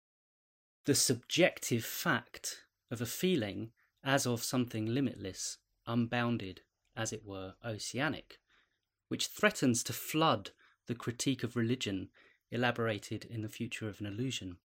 The 0.85 0.95
subjective 0.95 1.85
fact 1.85 2.63
of 2.89 2.99
a 2.99 3.05
feeling 3.05 3.73
as 4.03 4.25
of 4.25 4.43
something 4.43 4.87
limitless, 4.87 5.59
unbounded, 5.85 6.61
as 6.95 7.13
it 7.13 7.23
were, 7.23 7.53
oceanic, 7.63 8.39
which 9.09 9.27
threatens 9.27 9.83
to 9.83 9.93
flood 9.93 10.49
the 10.87 10.95
critique 10.95 11.43
of 11.43 11.55
religion 11.55 12.09
elaborated 12.49 13.23
in 13.23 13.43
The 13.43 13.49
Future 13.49 13.87
of 13.87 13.99
an 13.99 14.07
Illusion. 14.07 14.57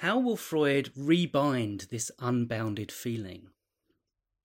How 0.00 0.18
will 0.18 0.38
Freud 0.38 0.90
rebind 0.96 1.90
this 1.90 2.10
unbounded 2.18 2.90
feeling? 2.90 3.50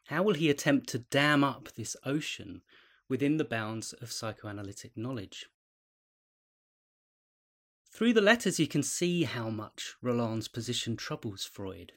How 0.08 0.22
will 0.22 0.34
he 0.34 0.50
attempt 0.50 0.90
to 0.90 1.00
dam 1.00 1.46
up 1.46 1.70
this 1.76 1.96
ocean 2.04 2.62
within 3.08 3.38
the 3.38 3.46
bounds 3.46 3.94
of 3.94 4.12
psychoanalytic 4.12 4.98
knowledge? 4.98 5.46
Through 7.90 8.12
the 8.12 8.22
letters, 8.22 8.60
you 8.60 8.68
can 8.68 8.84
see 8.84 9.24
how 9.24 9.50
much 9.50 9.96
Rolland's 10.02 10.50
position 10.50 10.98
troubles 10.98 11.46
Freud. 11.46 11.94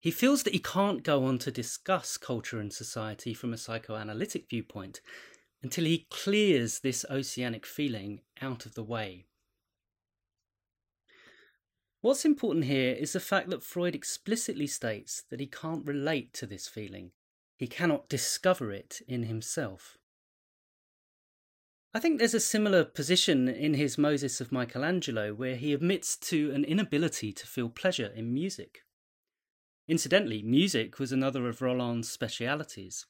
He 0.00 0.10
feels 0.10 0.42
that 0.44 0.54
he 0.54 0.58
can't 0.58 1.02
go 1.02 1.26
on 1.26 1.36
to 1.40 1.50
discuss 1.50 2.16
culture 2.16 2.58
and 2.58 2.72
society 2.72 3.34
from 3.34 3.52
a 3.52 3.58
psychoanalytic 3.58 4.48
viewpoint 4.48 5.02
until 5.62 5.84
he 5.84 6.06
clears 6.08 6.80
this 6.80 7.04
oceanic 7.10 7.66
feeling 7.66 8.22
out 8.40 8.64
of 8.64 8.72
the 8.72 8.82
way. 8.82 9.26
What's 12.02 12.24
important 12.24 12.64
here 12.64 12.92
is 12.92 13.12
the 13.12 13.20
fact 13.20 13.48
that 13.50 13.62
Freud 13.62 13.94
explicitly 13.94 14.66
states 14.66 15.22
that 15.30 15.38
he 15.38 15.46
can't 15.46 15.86
relate 15.86 16.34
to 16.34 16.46
this 16.46 16.66
feeling. 16.66 17.12
He 17.56 17.68
cannot 17.68 18.08
discover 18.08 18.72
it 18.72 19.00
in 19.06 19.22
himself. 19.22 19.98
I 21.94 22.00
think 22.00 22.18
there's 22.18 22.34
a 22.34 22.40
similar 22.40 22.84
position 22.84 23.46
in 23.48 23.74
his 23.74 23.98
Moses 23.98 24.40
of 24.40 24.50
Michelangelo, 24.50 25.32
where 25.32 25.54
he 25.54 25.72
admits 25.72 26.16
to 26.16 26.50
an 26.50 26.64
inability 26.64 27.32
to 27.34 27.46
feel 27.46 27.68
pleasure 27.68 28.10
in 28.16 28.34
music. 28.34 28.80
Incidentally, 29.86 30.42
music 30.42 30.98
was 30.98 31.12
another 31.12 31.48
of 31.48 31.62
Rolland's 31.62 32.10
specialities, 32.10 33.06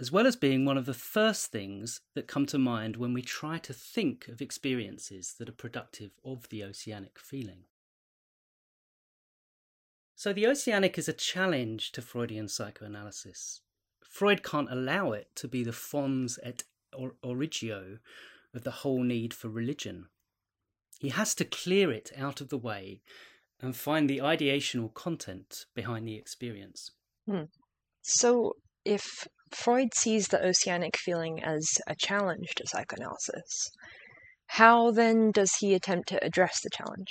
as 0.00 0.10
well 0.10 0.26
as 0.26 0.34
being 0.34 0.64
one 0.64 0.76
of 0.76 0.86
the 0.86 0.94
first 0.94 1.52
things 1.52 2.00
that 2.16 2.26
come 2.26 2.46
to 2.46 2.58
mind 2.58 2.96
when 2.96 3.14
we 3.14 3.22
try 3.22 3.58
to 3.58 3.72
think 3.72 4.26
of 4.26 4.42
experiences 4.42 5.36
that 5.38 5.48
are 5.48 5.52
productive 5.52 6.10
of 6.24 6.48
the 6.48 6.64
oceanic 6.64 7.16
feeling. 7.20 7.66
So, 10.16 10.32
the 10.32 10.46
oceanic 10.46 10.96
is 10.96 11.08
a 11.08 11.12
challenge 11.12 11.92
to 11.92 12.02
Freudian 12.02 12.48
psychoanalysis. 12.48 13.60
Freud 14.08 14.42
can't 14.44 14.70
allow 14.70 15.12
it 15.12 15.34
to 15.36 15.48
be 15.48 15.64
the 15.64 15.72
fons 15.72 16.38
et 16.42 16.62
origo 17.22 17.98
of 18.54 18.62
the 18.62 18.70
whole 18.70 19.02
need 19.02 19.34
for 19.34 19.48
religion. 19.48 20.06
He 21.00 21.08
has 21.08 21.34
to 21.34 21.44
clear 21.44 21.90
it 21.90 22.12
out 22.16 22.40
of 22.40 22.48
the 22.48 22.58
way 22.58 23.02
and 23.60 23.76
find 23.76 24.08
the 24.08 24.18
ideational 24.18 24.94
content 24.94 25.66
behind 25.74 26.06
the 26.06 26.16
experience. 26.16 26.92
Hmm. 27.26 27.44
So, 28.02 28.54
if 28.84 29.26
Freud 29.50 29.94
sees 29.94 30.28
the 30.28 30.44
oceanic 30.44 30.96
feeling 30.96 31.42
as 31.42 31.66
a 31.88 31.96
challenge 31.96 32.54
to 32.56 32.66
psychoanalysis, 32.66 33.70
how 34.46 34.90
then 34.90 35.32
does 35.32 35.56
he 35.56 35.74
attempt 35.74 36.08
to 36.10 36.24
address 36.24 36.60
the 36.62 36.70
challenge? 36.70 37.08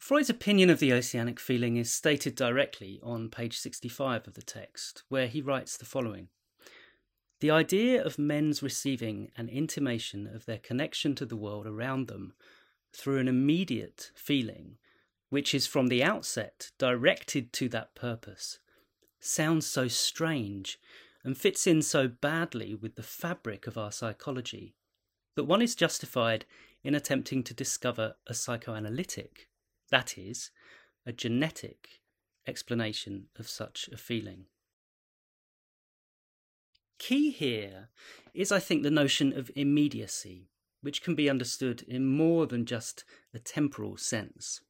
Freud's 0.00 0.30
opinion 0.30 0.70
of 0.70 0.80
the 0.80 0.94
oceanic 0.94 1.38
feeling 1.38 1.76
is 1.76 1.92
stated 1.92 2.34
directly 2.34 2.98
on 3.02 3.28
page 3.28 3.58
65 3.58 4.26
of 4.26 4.34
the 4.34 4.42
text, 4.42 5.04
where 5.08 5.28
he 5.28 5.42
writes 5.42 5.76
the 5.76 5.84
following. 5.84 6.28
The 7.40 7.50
idea 7.50 8.02
of 8.02 8.18
men's 8.18 8.62
receiving 8.62 9.30
an 9.36 9.48
intimation 9.48 10.26
of 10.26 10.46
their 10.46 10.58
connection 10.58 11.14
to 11.16 11.26
the 11.26 11.36
world 11.36 11.66
around 11.66 12.08
them 12.08 12.32
through 12.92 13.18
an 13.18 13.28
immediate 13.28 14.10
feeling 14.14 14.78
which 15.28 15.54
is 15.54 15.66
from 15.66 15.88
the 15.88 16.02
outset 16.02 16.72
directed 16.78 17.52
to 17.52 17.68
that 17.68 17.94
purpose, 17.94 18.58
sounds 19.20 19.66
so 19.66 19.86
strange 19.86 20.80
and 21.22 21.36
fits 21.36 21.66
in 21.66 21.82
so 21.82 22.08
badly 22.08 22.74
with 22.74 22.96
the 22.96 23.02
fabric 23.02 23.66
of 23.66 23.78
our 23.78 23.92
psychology 23.92 24.74
that 25.36 25.44
one 25.44 25.62
is 25.62 25.74
justified 25.74 26.46
in 26.82 26.94
attempting 26.94 27.44
to 27.44 27.54
discover 27.54 28.16
a 28.26 28.34
psychoanalytic, 28.34 29.49
that 29.90 30.16
is, 30.16 30.50
a 31.06 31.12
genetic, 31.12 32.00
explanation 32.46 33.26
of 33.38 33.48
such 33.48 33.88
a 33.92 33.96
feeling. 33.96 34.46
Key 36.98 37.30
here 37.30 37.88
is, 38.34 38.52
I 38.52 38.58
think, 38.58 38.82
the 38.82 38.90
notion 38.90 39.36
of 39.36 39.50
immediacy, 39.56 40.50
which 40.82 41.02
can 41.02 41.14
be 41.14 41.30
understood 41.30 41.82
in 41.82 42.06
more 42.06 42.46
than 42.46 42.66
just 42.66 43.04
a 43.34 43.38
temporal 43.38 43.96
sense. 43.96 44.60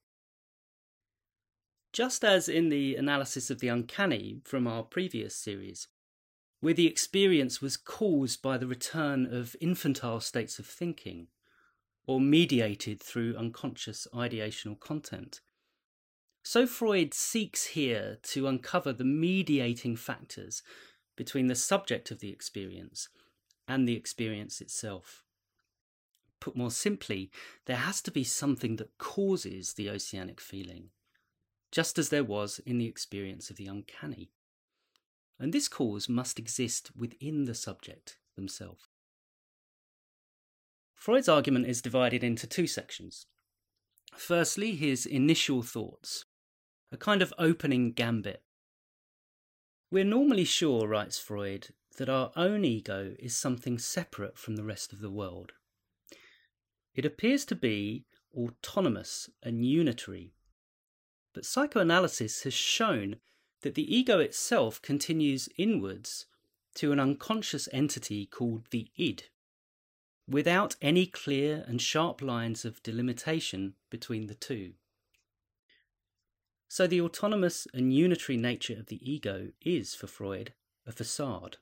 Just 1.92 2.24
as 2.24 2.48
in 2.48 2.68
the 2.68 2.94
analysis 2.94 3.50
of 3.50 3.58
the 3.58 3.68
uncanny 3.68 4.40
from 4.44 4.68
our 4.68 4.84
previous 4.84 5.34
series, 5.34 5.88
where 6.60 6.74
the 6.74 6.86
experience 6.86 7.60
was 7.60 7.76
caused 7.76 8.42
by 8.42 8.56
the 8.56 8.66
return 8.66 9.26
of 9.26 9.56
infantile 9.60 10.20
states 10.20 10.58
of 10.60 10.66
thinking, 10.66 11.26
or 12.10 12.20
mediated 12.20 13.00
through 13.00 13.36
unconscious 13.36 14.04
ideational 14.12 14.80
content. 14.80 15.40
So 16.42 16.66
Freud 16.66 17.14
seeks 17.14 17.66
here 17.66 18.18
to 18.24 18.48
uncover 18.48 18.92
the 18.92 19.04
mediating 19.04 19.94
factors 19.94 20.64
between 21.14 21.46
the 21.46 21.54
subject 21.54 22.10
of 22.10 22.18
the 22.18 22.32
experience 22.32 23.08
and 23.68 23.86
the 23.86 23.94
experience 23.94 24.60
itself. 24.60 25.22
Put 26.40 26.56
more 26.56 26.72
simply, 26.72 27.30
there 27.66 27.76
has 27.76 28.02
to 28.02 28.10
be 28.10 28.24
something 28.24 28.74
that 28.76 28.98
causes 28.98 29.74
the 29.74 29.88
oceanic 29.88 30.40
feeling 30.40 30.88
just 31.70 31.96
as 31.96 32.08
there 32.08 32.24
was 32.24 32.58
in 32.66 32.78
the 32.78 32.88
experience 32.88 33.50
of 33.50 33.56
the 33.56 33.68
uncanny. 33.68 34.32
And 35.38 35.52
this 35.52 35.68
cause 35.68 36.08
must 36.08 36.40
exist 36.40 36.90
within 36.96 37.44
the 37.44 37.54
subject 37.54 38.18
themselves. 38.34 38.89
Freud's 41.00 41.28
argument 41.28 41.66
is 41.66 41.82
divided 41.82 42.22
into 42.22 42.46
two 42.46 42.66
sections. 42.66 43.26
Firstly, 44.16 44.76
his 44.76 45.06
initial 45.06 45.62
thoughts, 45.62 46.26
a 46.92 46.96
kind 46.96 47.22
of 47.22 47.32
opening 47.38 47.92
gambit. 47.92 48.42
We're 49.90 50.04
normally 50.04 50.44
sure, 50.44 50.86
writes 50.86 51.18
Freud, 51.18 51.68
that 51.96 52.08
our 52.08 52.30
own 52.36 52.64
ego 52.64 53.14
is 53.18 53.36
something 53.36 53.78
separate 53.78 54.38
from 54.38 54.56
the 54.56 54.64
rest 54.64 54.92
of 54.92 55.00
the 55.00 55.10
world. 55.10 55.52
It 56.94 57.04
appears 57.04 57.44
to 57.46 57.56
be 57.56 58.04
autonomous 58.36 59.30
and 59.42 59.64
unitary 59.64 60.34
but 61.32 61.44
psychoanalysis 61.44 62.42
has 62.42 62.54
shown 62.54 63.16
that 63.62 63.74
the 63.74 63.94
ego 63.94 64.18
itself 64.18 64.80
continues 64.82 65.48
inwards 65.56 66.26
to 66.74 66.92
an 66.92 67.00
unconscious 67.00 67.68
entity 67.72 68.26
called 68.26 68.66
the 68.70 68.90
id, 68.96 69.24
without 70.30 70.76
any 70.80 71.06
clear 71.06 71.64
and 71.66 71.82
sharp 71.82 72.22
lines 72.22 72.64
of 72.64 72.82
delimitation 72.82 73.74
between 73.90 74.28
the 74.28 74.34
two. 74.34 74.72
So 76.68 76.86
the 76.86 77.00
autonomous 77.00 77.66
and 77.74 77.92
unitary 77.92 78.38
nature 78.38 78.78
of 78.78 78.86
the 78.86 79.00
ego 79.02 79.48
is, 79.60 79.94
for 79.96 80.06
Freud, 80.06 80.54
a 80.86 80.92
facade. 80.92 81.56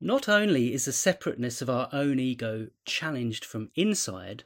Not 0.00 0.30
only 0.30 0.72
is 0.72 0.86
the 0.86 0.92
separateness 0.92 1.60
of 1.60 1.68
our 1.68 1.90
own 1.92 2.18
ego 2.18 2.68
challenged 2.86 3.44
from 3.44 3.70
inside, 3.74 4.44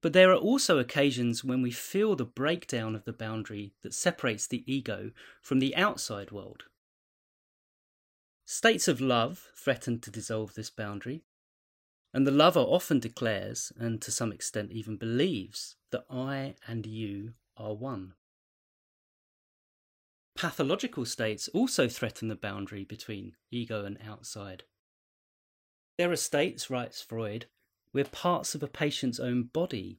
but 0.00 0.14
there 0.14 0.32
are 0.32 0.36
also 0.36 0.78
occasions 0.78 1.44
when 1.44 1.60
we 1.60 1.70
feel 1.70 2.16
the 2.16 2.24
breakdown 2.24 2.94
of 2.96 3.04
the 3.04 3.12
boundary 3.12 3.74
that 3.82 3.92
separates 3.92 4.46
the 4.46 4.64
ego 4.66 5.10
from 5.42 5.58
the 5.58 5.76
outside 5.76 6.30
world. 6.30 6.64
States 8.52 8.86
of 8.86 9.00
love 9.00 9.50
threaten 9.56 9.98
to 9.98 10.10
dissolve 10.10 10.52
this 10.52 10.68
boundary, 10.68 11.24
and 12.12 12.26
the 12.26 12.30
lover 12.30 12.60
often 12.60 13.00
declares, 13.00 13.72
and 13.78 14.02
to 14.02 14.10
some 14.10 14.30
extent 14.30 14.70
even 14.70 14.98
believes, 14.98 15.76
that 15.90 16.04
I 16.10 16.56
and 16.66 16.84
you 16.84 17.32
are 17.56 17.72
one. 17.72 18.12
Pathological 20.36 21.06
states 21.06 21.48
also 21.54 21.88
threaten 21.88 22.28
the 22.28 22.36
boundary 22.36 22.84
between 22.84 23.36
ego 23.50 23.86
and 23.86 23.96
outside. 24.06 24.64
There 25.96 26.12
are 26.12 26.16
states, 26.16 26.68
writes 26.68 27.00
Freud, 27.00 27.46
where 27.92 28.04
parts 28.04 28.54
of 28.54 28.62
a 28.62 28.68
patient's 28.68 29.18
own 29.18 29.44
body 29.44 29.98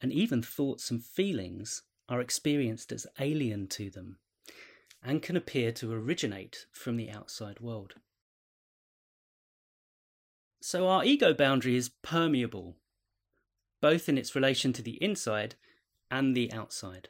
and 0.00 0.12
even 0.12 0.42
thoughts 0.42 0.92
and 0.92 1.04
feelings 1.04 1.82
are 2.08 2.20
experienced 2.20 2.92
as 2.92 3.08
alien 3.18 3.66
to 3.66 3.90
them 3.90 4.20
and 5.02 5.22
can 5.22 5.36
appear 5.36 5.72
to 5.72 5.92
originate 5.92 6.66
from 6.72 6.96
the 6.96 7.10
outside 7.10 7.60
world. 7.60 7.94
So 10.62 10.88
our 10.88 11.04
ego 11.04 11.32
boundary 11.32 11.76
is 11.76 11.88
permeable, 11.88 12.76
both 13.80 14.08
in 14.08 14.18
its 14.18 14.34
relation 14.34 14.72
to 14.74 14.82
the 14.82 15.02
inside 15.02 15.54
and 16.10 16.36
the 16.36 16.52
outside. 16.52 17.08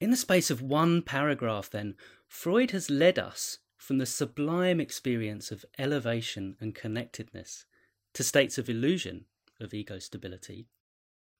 In 0.00 0.10
the 0.10 0.16
space 0.16 0.50
of 0.50 0.62
one 0.62 1.02
paragraph, 1.02 1.70
then, 1.70 1.94
Freud 2.26 2.70
has 2.70 2.90
led 2.90 3.18
us 3.18 3.58
from 3.76 3.98
the 3.98 4.06
sublime 4.06 4.80
experience 4.80 5.52
of 5.52 5.64
elevation 5.78 6.56
and 6.60 6.74
connectedness 6.74 7.66
to 8.14 8.24
states 8.24 8.56
of 8.56 8.68
illusion 8.68 9.26
of 9.60 9.74
ego 9.74 9.98
stability, 9.98 10.68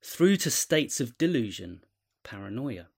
through 0.05 0.37
to 0.37 0.51
states 0.51 1.01
of 1.01 1.17
delusion, 1.17 1.85
paranoia. 2.23 2.89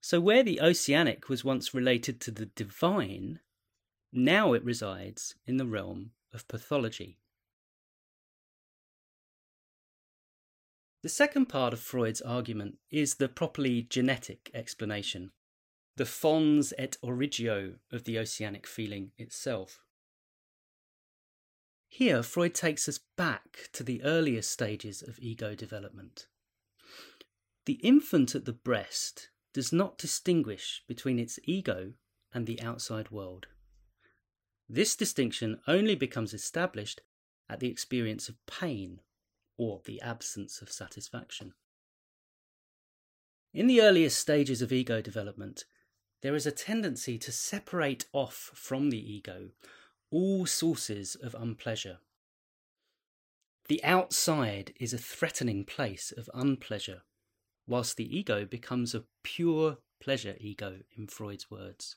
So, 0.00 0.20
where 0.20 0.42
the 0.42 0.60
oceanic 0.60 1.28
was 1.28 1.44
once 1.44 1.74
related 1.74 2.20
to 2.22 2.30
the 2.30 2.46
divine, 2.46 3.40
now 4.12 4.52
it 4.52 4.64
resides 4.64 5.34
in 5.46 5.56
the 5.56 5.66
realm 5.66 6.12
of 6.32 6.46
pathology. 6.48 7.18
The 11.02 11.08
second 11.08 11.46
part 11.46 11.72
of 11.72 11.80
Freud's 11.80 12.20
argument 12.20 12.78
is 12.90 13.14
the 13.14 13.28
properly 13.28 13.82
genetic 13.82 14.50
explanation, 14.52 15.30
the 15.96 16.04
fons 16.04 16.72
et 16.78 16.96
origo 17.02 17.74
of 17.92 18.04
the 18.04 18.18
oceanic 18.18 18.66
feeling 18.66 19.12
itself. 19.16 19.80
Here, 21.88 22.22
Freud 22.22 22.54
takes 22.54 22.88
us 22.88 22.98
back 23.16 23.70
to 23.72 23.84
the 23.84 24.02
earliest 24.02 24.50
stages 24.50 25.00
of 25.00 25.18
ego 25.20 25.54
development. 25.54 26.26
The 27.66 27.74
infant 27.74 28.34
at 28.34 28.44
the 28.44 28.52
breast 28.52 29.30
does 29.56 29.72
not 29.72 29.96
distinguish 29.96 30.82
between 30.86 31.18
its 31.18 31.38
ego 31.44 31.94
and 32.34 32.46
the 32.46 32.60
outside 32.60 33.10
world. 33.10 33.46
This 34.68 34.94
distinction 34.94 35.60
only 35.66 35.94
becomes 35.94 36.34
established 36.34 37.00
at 37.48 37.60
the 37.60 37.70
experience 37.70 38.28
of 38.28 38.36
pain 38.44 39.00
or 39.56 39.80
the 39.86 39.98
absence 40.02 40.60
of 40.60 40.70
satisfaction. 40.70 41.54
In 43.54 43.66
the 43.66 43.80
earliest 43.80 44.18
stages 44.18 44.60
of 44.60 44.74
ego 44.74 45.00
development, 45.00 45.64
there 46.20 46.34
is 46.34 46.44
a 46.44 46.52
tendency 46.52 47.16
to 47.16 47.32
separate 47.32 48.04
off 48.12 48.50
from 48.52 48.90
the 48.90 49.10
ego 49.10 49.52
all 50.10 50.44
sources 50.44 51.14
of 51.14 51.34
unpleasure. 51.34 52.00
The 53.68 53.82
outside 53.82 54.74
is 54.78 54.92
a 54.92 54.98
threatening 54.98 55.64
place 55.64 56.12
of 56.14 56.28
unpleasure, 56.34 57.04
whilst 57.66 57.96
the 57.96 58.16
ego 58.16 58.44
becomes 58.44 58.94
a 58.94 59.04
pure 59.22 59.78
pleasure 60.00 60.36
ego, 60.38 60.80
in 60.96 61.06
Freud's 61.06 61.50
words, 61.50 61.96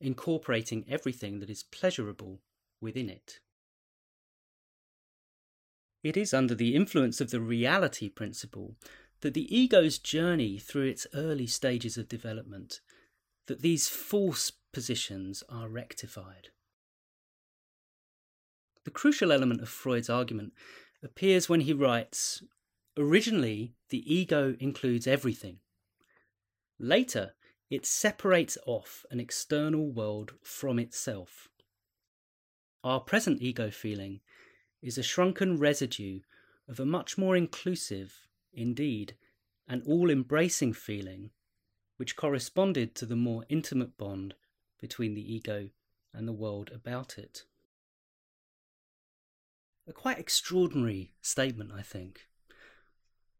incorporating 0.00 0.84
everything 0.88 1.40
that 1.40 1.50
is 1.50 1.62
pleasurable 1.62 2.40
within 2.80 3.08
it. 3.08 3.40
It 6.02 6.16
is 6.16 6.32
under 6.32 6.54
the 6.54 6.74
influence 6.74 7.20
of 7.20 7.30
the 7.30 7.40
reality 7.40 8.08
principle 8.08 8.76
that 9.22 9.34
the 9.34 9.54
ego's 9.54 9.98
journey 9.98 10.58
through 10.58 10.86
its 10.86 11.06
early 11.14 11.46
stages 11.46 11.96
of 11.96 12.08
development 12.08 12.80
that 13.46 13.62
these 13.62 13.88
false 13.88 14.52
positions 14.72 15.42
are 15.48 15.68
rectified. 15.68 16.48
The 18.84 18.90
crucial 18.90 19.32
element 19.32 19.60
of 19.62 19.68
Freud's 19.68 20.10
argument 20.10 20.52
appears 21.02 21.48
when 21.48 21.62
he 21.62 21.72
writes 21.72 22.42
Originally, 22.98 23.74
the 23.90 24.12
ego 24.12 24.56
includes 24.58 25.06
everything. 25.06 25.58
Later, 26.78 27.34
it 27.68 27.84
separates 27.84 28.56
off 28.66 29.04
an 29.10 29.20
external 29.20 29.90
world 29.90 30.34
from 30.42 30.78
itself. 30.78 31.48
Our 32.82 33.00
present 33.00 33.42
ego 33.42 33.70
feeling 33.70 34.20
is 34.80 34.96
a 34.96 35.02
shrunken 35.02 35.58
residue 35.58 36.20
of 36.68 36.80
a 36.80 36.86
much 36.86 37.18
more 37.18 37.36
inclusive, 37.36 38.28
indeed, 38.52 39.16
an 39.68 39.82
all 39.86 40.10
embracing 40.10 40.72
feeling, 40.72 41.30
which 41.96 42.16
corresponded 42.16 42.94
to 42.94 43.06
the 43.06 43.16
more 43.16 43.44
intimate 43.48 43.98
bond 43.98 44.34
between 44.80 45.14
the 45.14 45.34
ego 45.34 45.70
and 46.14 46.26
the 46.26 46.32
world 46.32 46.70
about 46.72 47.18
it. 47.18 47.44
A 49.88 49.92
quite 49.92 50.18
extraordinary 50.18 51.12
statement, 51.20 51.72
I 51.72 51.82
think. 51.82 52.28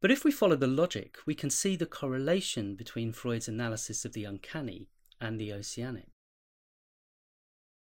But 0.01 0.11
if 0.11 0.25
we 0.25 0.31
follow 0.31 0.57
the 0.57 0.67
logic, 0.67 1.19
we 1.27 1.35
can 1.35 1.51
see 1.51 1.77
the 1.77 1.87
correlation 1.87 2.75
between 2.75 3.13
Freud's 3.13 3.49
analysis 3.49 4.05
of 4.05 4.13
the 4.13 4.25
uncanny 4.25 4.89
and 5.21 5.41
the 5.41 5.53
oceanic. 5.53 6.09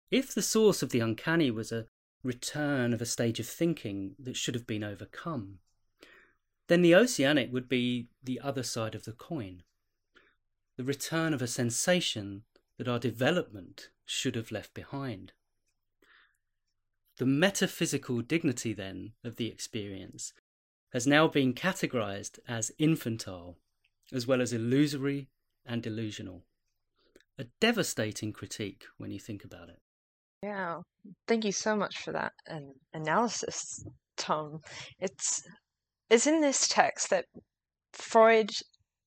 If 0.10 0.34
the 0.34 0.42
source 0.42 0.82
of 0.82 0.90
the 0.90 1.02
uncanny 1.02 1.52
was 1.52 1.72
a 1.72 1.88
return 2.24 2.94
of 2.94 3.02
a 3.02 3.06
stage 3.06 3.40
of 3.40 3.48
thinking 3.48 4.16
that 4.18 4.38
should 4.38 4.56
have 4.56 4.66
been 4.66 4.84
overcome, 4.84 5.60
then 6.68 6.82
the 6.82 6.96
oceanic 6.96 7.52
would 7.52 7.68
be 7.68 8.10
the 8.24 8.40
other 8.40 8.64
side 8.64 8.96
of 8.96 9.06
the 9.06 9.12
coin, 9.12 9.64
the 10.78 10.84
return 10.84 11.34
of 11.34 11.42
a 11.42 11.48
sensation 11.48 12.44
that 12.78 12.88
our 12.88 13.00
development 13.00 13.90
should 14.06 14.36
have 14.36 14.52
left 14.52 14.74
behind. 14.74 15.34
The 17.18 17.26
metaphysical 17.26 18.22
dignity, 18.22 18.72
then, 18.72 19.12
of 19.24 19.36
the 19.36 19.48
experience 19.48 20.34
has 20.92 21.06
now 21.06 21.28
been 21.28 21.54
categorized 21.54 22.40
as 22.48 22.72
infantile, 22.78 23.58
as 24.12 24.26
well 24.26 24.42
as 24.42 24.54
illusory 24.54 25.28
and 25.66 25.84
delusional. 25.84 26.44
A 27.38 27.46
devastating 27.60 28.34
critique 28.34 28.86
when 28.98 29.12
you 29.12 29.20
think 29.20 29.44
about 29.44 29.70
it. 29.70 29.80
Yeah, 30.44 30.82
thank 31.28 31.46
you 31.46 31.52
so 31.52 31.76
much 31.76 31.98
for 31.98 32.12
that 32.14 32.34
an 32.48 32.74
analysis, 32.94 33.86
Tom. 34.18 34.62
It's 35.00 35.42
it's 36.10 36.28
in 36.28 36.42
this 36.42 36.68
text 36.68 37.10
that 37.12 37.26
Freud 37.94 38.52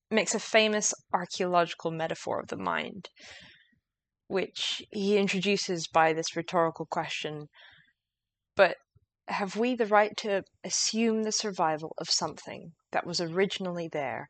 makes 0.09 0.35
a 0.35 0.39
famous 0.39 0.93
archaeological 1.11 1.91
metaphor 1.91 2.39
of 2.39 2.47
the 2.47 2.57
mind, 2.57 3.09
which 4.27 4.81
he 4.91 5.17
introduces 5.17 5.87
by 5.87 6.13
this 6.13 6.35
rhetorical 6.35 6.85
question 6.85 7.47
but 8.55 8.75
have 9.27 9.55
we 9.55 9.75
the 9.75 9.85
right 9.85 10.15
to 10.17 10.43
assume 10.63 11.23
the 11.23 11.31
survival 11.31 11.93
of 11.97 12.09
something 12.09 12.73
that 12.91 13.05
was 13.05 13.21
originally 13.21 13.87
there 13.87 14.29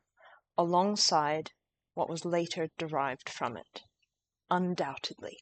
alongside 0.56 1.50
what 1.94 2.08
was 2.08 2.24
later 2.24 2.68
derived 2.78 3.28
from 3.28 3.56
it? 3.56 3.82
Undoubtedly. 4.50 5.38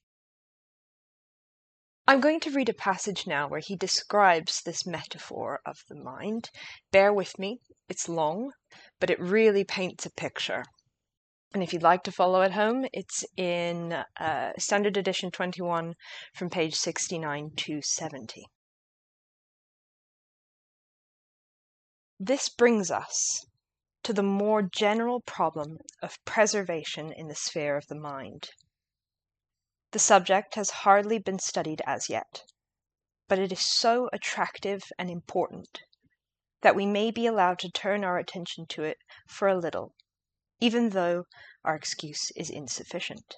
I'm 2.08 2.20
going 2.20 2.40
to 2.40 2.50
read 2.50 2.68
a 2.68 2.74
passage 2.74 3.26
now 3.26 3.46
where 3.46 3.60
he 3.60 3.76
describes 3.76 4.60
this 4.62 4.84
metaphor 4.86 5.60
of 5.64 5.78
the 5.88 5.94
mind. 5.94 6.50
Bear 6.90 7.12
with 7.12 7.38
me, 7.38 7.60
it's 7.88 8.08
long, 8.08 8.52
but 8.98 9.10
it 9.10 9.20
really 9.20 9.64
paints 9.64 10.04
a 10.04 10.10
picture. 10.10 10.64
And 11.54 11.62
if 11.62 11.72
you'd 11.72 11.82
like 11.82 12.02
to 12.04 12.12
follow 12.12 12.42
at 12.42 12.52
home, 12.52 12.86
it's 12.92 13.24
in 13.36 13.92
uh, 14.18 14.52
Standard 14.58 14.96
Edition 14.96 15.30
21 15.30 15.94
from 16.34 16.50
page 16.50 16.74
69 16.74 17.50
to 17.56 17.80
70. 17.82 18.46
This 22.24 22.48
brings 22.48 22.88
us 22.88 23.46
to 24.04 24.12
the 24.12 24.22
more 24.22 24.62
general 24.62 25.22
problem 25.22 25.78
of 26.00 26.24
preservation 26.24 27.12
in 27.12 27.26
the 27.26 27.34
sphere 27.34 27.76
of 27.76 27.88
the 27.88 27.98
mind. 27.98 28.50
The 29.90 29.98
subject 29.98 30.54
has 30.54 30.70
hardly 30.86 31.18
been 31.18 31.40
studied 31.40 31.82
as 31.84 32.08
yet, 32.08 32.44
but 33.26 33.40
it 33.40 33.50
is 33.50 33.68
so 33.68 34.08
attractive 34.12 34.84
and 34.96 35.10
important 35.10 35.82
that 36.60 36.76
we 36.76 36.86
may 36.86 37.10
be 37.10 37.26
allowed 37.26 37.58
to 37.58 37.72
turn 37.72 38.04
our 38.04 38.18
attention 38.18 38.66
to 38.66 38.84
it 38.84 38.98
for 39.26 39.48
a 39.48 39.58
little, 39.58 39.92
even 40.60 40.90
though 40.90 41.24
our 41.64 41.74
excuse 41.74 42.30
is 42.36 42.48
insufficient. 42.48 43.34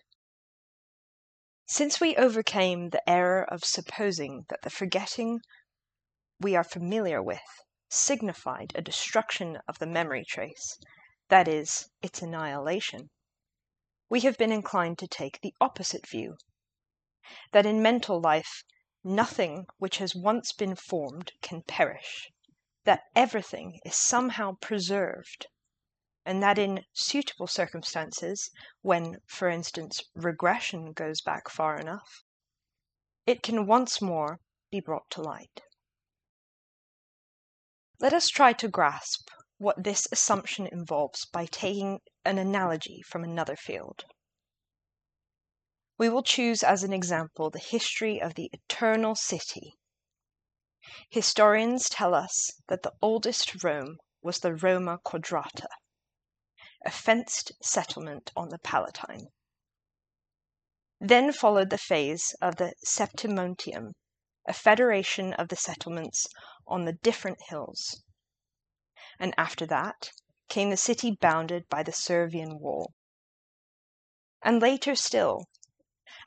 Since 1.64 2.02
we 2.02 2.16
overcame 2.16 2.90
the 2.90 3.08
error 3.08 3.50
of 3.50 3.64
supposing 3.64 4.44
that 4.50 4.60
the 4.60 4.68
forgetting 4.68 5.40
we 6.38 6.54
are 6.54 6.64
familiar 6.64 7.22
with 7.22 7.63
signified 7.94 8.72
a 8.74 8.83
destruction 8.83 9.59
of 9.68 9.78
the 9.78 9.87
memory 9.87 10.24
trace, 10.24 10.78
that 11.28 11.48
is, 11.48 11.88
its 12.02 12.20
annihilation, 12.22 13.11
we 14.09 14.20
have 14.20 14.37
been 14.37 14.52
inclined 14.52 14.98
to 14.98 15.07
take 15.07 15.40
the 15.40 15.54
opposite 15.61 16.07
view 16.07 16.37
that 17.52 17.64
in 17.64 17.80
mental 17.80 18.20
life 18.20 18.62
nothing 19.02 19.66
which 19.78 19.98
has 19.98 20.14
once 20.14 20.52
been 20.52 20.74
formed 20.74 21.33
can 21.40 21.62
perish, 21.62 22.30
that 22.85 23.02
everything 23.14 23.80
is 23.85 23.96
somehow 23.96 24.52
preserved, 24.61 25.46
and 26.24 26.42
that 26.42 26.59
in 26.59 26.85
suitable 26.92 27.46
circumstances, 27.46 28.50
when, 28.83 29.16
for 29.26 29.48
instance, 29.48 30.02
regression 30.14 30.92
goes 30.92 31.20
back 31.20 31.48
far 31.48 31.78
enough, 31.78 32.22
it 33.26 33.42
can 33.42 33.66
once 33.66 34.00
more 34.02 34.40
be 34.70 34.80
brought 34.80 35.09
to 35.11 35.22
light. 35.22 35.62
Let 38.00 38.12
us 38.12 38.28
try 38.28 38.52
to 38.54 38.68
grasp 38.68 39.30
what 39.59 39.85
this 39.85 40.09
assumption 40.11 40.66
involves 40.66 41.26
by 41.26 41.46
taking 41.46 42.00
an 42.24 42.38
analogy 42.38 43.02
from 43.02 43.22
another 43.22 43.57
field. 43.57 44.04
We 45.96 46.09
will 46.09 46.24
choose 46.24 46.64
as 46.64 46.83
an 46.83 46.92
example 46.92 47.50
the 47.50 47.61
history 47.61 48.20
of 48.20 48.35
the 48.35 48.50
Eternal 48.52 49.14
City. 49.14 49.74
Historians 51.09 51.88
tell 51.88 52.14
us 52.14 52.50
that 52.68 52.83
the 52.83 52.92
oldest 53.00 53.62
Rome 53.62 53.98
was 54.20 54.40
the 54.40 54.54
Roma 54.54 54.98
Quadrata, 55.04 55.68
a 56.85 56.90
fenced 56.90 57.52
settlement 57.62 58.33
on 58.35 58.48
the 58.48 58.59
Palatine. 58.59 59.28
Then 61.00 61.33
followed 61.33 61.70
the 61.70 61.78
phase 61.78 62.35
of 62.42 62.57
the 62.57 62.74
Septimontium, 62.85 63.92
a 64.48 64.52
federation 64.52 65.33
of 65.35 65.48
the 65.48 65.57
settlements 65.57 66.26
on 66.66 66.85
the 66.85 66.92
different 66.92 67.42
hills. 67.48 68.03
And 69.18 69.35
after 69.37 69.66
that 69.66 70.12
came 70.48 70.70
the 70.70 70.77
city 70.77 71.11
bounded 71.20 71.68
by 71.68 71.83
the 71.83 71.92
Servian 71.92 72.59
wall. 72.59 72.94
And 74.42 74.61
later 74.61 74.94
still, 74.94 75.46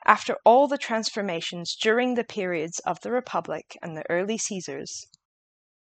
after 0.04 0.36
all 0.44 0.68
the 0.68 0.78
transformations 0.78 1.74
during 1.74 2.14
the 2.14 2.24
periods 2.24 2.78
of 2.80 3.00
the 3.00 3.10
Republic 3.10 3.76
and 3.82 3.96
the 3.96 4.08
early 4.10 4.38
Caesars, 4.38 5.06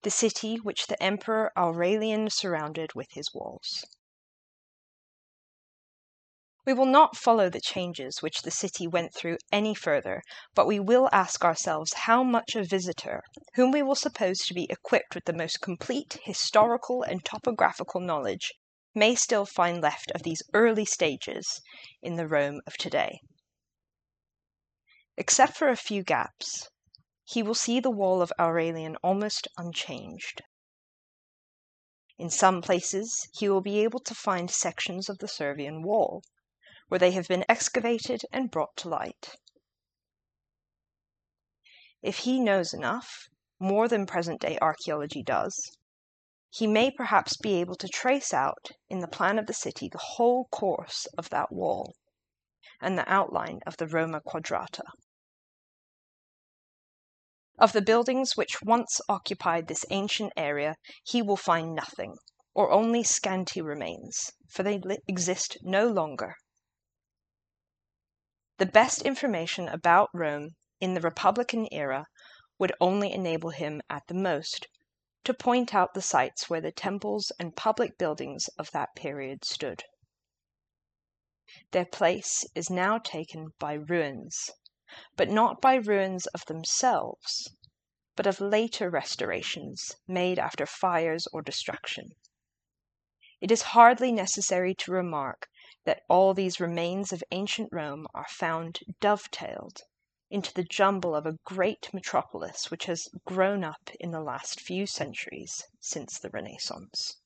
the 0.03 0.11
city 0.11 0.57
which 0.57 0.87
the 0.87 1.01
Emperor 1.01 1.51
Aurelian 1.57 2.29
surrounded 2.29 2.93
with 2.93 3.07
his 3.11 3.33
walls. 3.33 3.83
We 6.65 6.73
will 6.73 6.87
not 6.87 7.15
follow 7.15 7.47
the 7.47 7.61
changes 7.61 8.23
which 8.23 8.41
the 8.41 8.49
city 8.49 8.87
went 8.87 9.13
through 9.13 9.37
any 9.51 9.75
further, 9.75 10.23
but 10.55 10.65
we 10.65 10.79
will 10.79 11.09
ask 11.11 11.45
ourselves 11.45 11.93
how 11.93 12.23
much 12.23 12.55
a 12.55 12.63
visitor, 12.63 13.21
whom 13.53 13.69
we 13.69 13.83
will 13.83 13.93
suppose 13.93 14.39
to 14.47 14.53
be 14.55 14.65
equipped 14.71 15.13
with 15.13 15.25
the 15.25 15.33
most 15.33 15.61
complete 15.61 16.17
historical 16.23 17.03
and 17.03 17.23
topographical 17.23 18.01
knowledge, 18.01 18.51
may 18.95 19.13
still 19.13 19.45
find 19.45 19.79
left 19.79 20.09
of 20.15 20.23
these 20.23 20.41
early 20.55 20.85
stages 20.85 21.61
in 22.01 22.15
the 22.15 22.27
Rome 22.27 22.61
of 22.65 22.77
today. 22.77 23.19
Except 25.17 25.55
for 25.55 25.69
a 25.69 25.77
few 25.77 26.01
gaps, 26.01 26.67
he 27.23 27.43
will 27.43 27.53
see 27.53 27.79
the 27.79 27.91
wall 27.91 28.23
of 28.23 28.33
Aurelian 28.39 28.95
almost 29.03 29.47
unchanged. 29.55 30.41
In 32.17 32.31
some 32.31 32.63
places, 32.63 33.29
he 33.33 33.47
will 33.47 33.61
be 33.61 33.83
able 33.83 33.99
to 33.99 34.15
find 34.15 34.49
sections 34.49 35.09
of 35.09 35.19
the 35.19 35.27
Servian 35.27 35.83
wall, 35.83 36.23
where 36.87 36.99
they 36.99 37.11
have 37.11 37.27
been 37.27 37.45
excavated 37.49 38.21
and 38.31 38.51
brought 38.51 38.75
to 38.77 38.89
light. 38.89 39.35
If 42.01 42.19
he 42.19 42.39
knows 42.39 42.73
enough, 42.73 43.27
more 43.59 43.87
than 43.87 44.05
present 44.05 44.41
day 44.41 44.59
archaeology 44.61 45.23
does, 45.23 45.77
he 46.49 46.67
may 46.67 46.91
perhaps 46.91 47.35
be 47.37 47.55
able 47.55 47.75
to 47.75 47.87
trace 47.87 48.33
out 48.33 48.69
in 48.89 48.99
the 48.99 49.07
plan 49.07 49.39
of 49.39 49.47
the 49.47 49.53
city 49.53 49.89
the 49.89 49.97
whole 49.97 50.45
course 50.45 51.07
of 51.17 51.29
that 51.29 51.51
wall 51.51 51.95
and 52.79 52.97
the 52.97 53.11
outline 53.11 53.59
of 53.65 53.77
the 53.77 53.87
Roma 53.87 54.21
Quadrata. 54.21 54.83
Of 57.57 57.71
the 57.73 57.81
buildings 57.81 58.35
which 58.35 58.61
once 58.61 59.01
occupied 59.09 59.67
this 59.67 59.85
ancient 59.89 60.33
area 60.37 60.75
he 61.03 61.21
will 61.21 61.37
find 61.37 61.73
nothing, 61.73 62.17
or 62.53 62.69
only 62.71 63.03
scanty 63.03 63.61
remains, 63.61 64.31
for 64.49 64.63
they 64.63 64.81
exist 65.07 65.57
no 65.61 65.87
longer. 65.87 66.35
The 68.57 68.65
best 68.65 69.01
information 69.01 69.67
about 69.67 70.09
Rome 70.13 70.55
in 70.79 70.93
the 70.93 71.01
Republican 71.01 71.67
era 71.73 72.05
would 72.57 72.71
only 72.79 73.11
enable 73.11 73.49
him 73.49 73.81
at 73.89 74.07
the 74.07 74.13
most 74.13 74.69
to 75.25 75.33
point 75.33 75.75
out 75.75 75.93
the 75.93 76.01
sites 76.01 76.49
where 76.49 76.61
the 76.61 76.71
temples 76.71 77.33
and 77.37 77.53
public 77.57 77.97
buildings 77.97 78.47
of 78.57 78.71
that 78.71 78.95
period 78.95 79.43
stood. 79.43 79.83
Their 81.71 81.83
place 81.85 82.45
is 82.55 82.69
now 82.69 82.97
taken 82.97 83.49
by 83.59 83.73
ruins, 83.73 84.49
but 85.17 85.27
not 85.27 85.59
by 85.59 85.75
ruins 85.75 86.25
of 86.27 86.45
themselves, 86.45 87.53
but 88.15 88.25
of 88.25 88.39
later 88.39 88.89
restorations 88.89 89.97
made 90.07 90.39
after 90.39 90.65
fires 90.65 91.27
or 91.33 91.41
destruction. 91.41 92.11
It 93.41 93.51
is 93.51 93.73
hardly 93.75 94.13
necessary 94.13 94.73
to 94.75 94.93
remark 94.93 95.49
that 95.85 96.01
all 96.09 96.33
these 96.33 96.59
remains 96.59 97.13
of 97.13 97.23
ancient 97.31 97.69
Rome 97.71 98.07
are 98.13 98.27
found 98.27 98.79
dovetailed 98.99 99.81
into 100.29 100.53
the 100.53 100.63
jumble 100.63 101.15
of 101.15 101.25
a 101.25 101.37
great 101.45 101.93
metropolis 101.93 102.69
which 102.69 102.85
has 102.85 103.07
grown 103.25 103.63
up 103.63 103.89
in 103.99 104.11
the 104.11 104.21
last 104.21 104.59
few 104.59 104.87
centuries 104.87 105.63
since 105.79 106.19
the 106.19 106.29
Renaissance. 106.29 107.21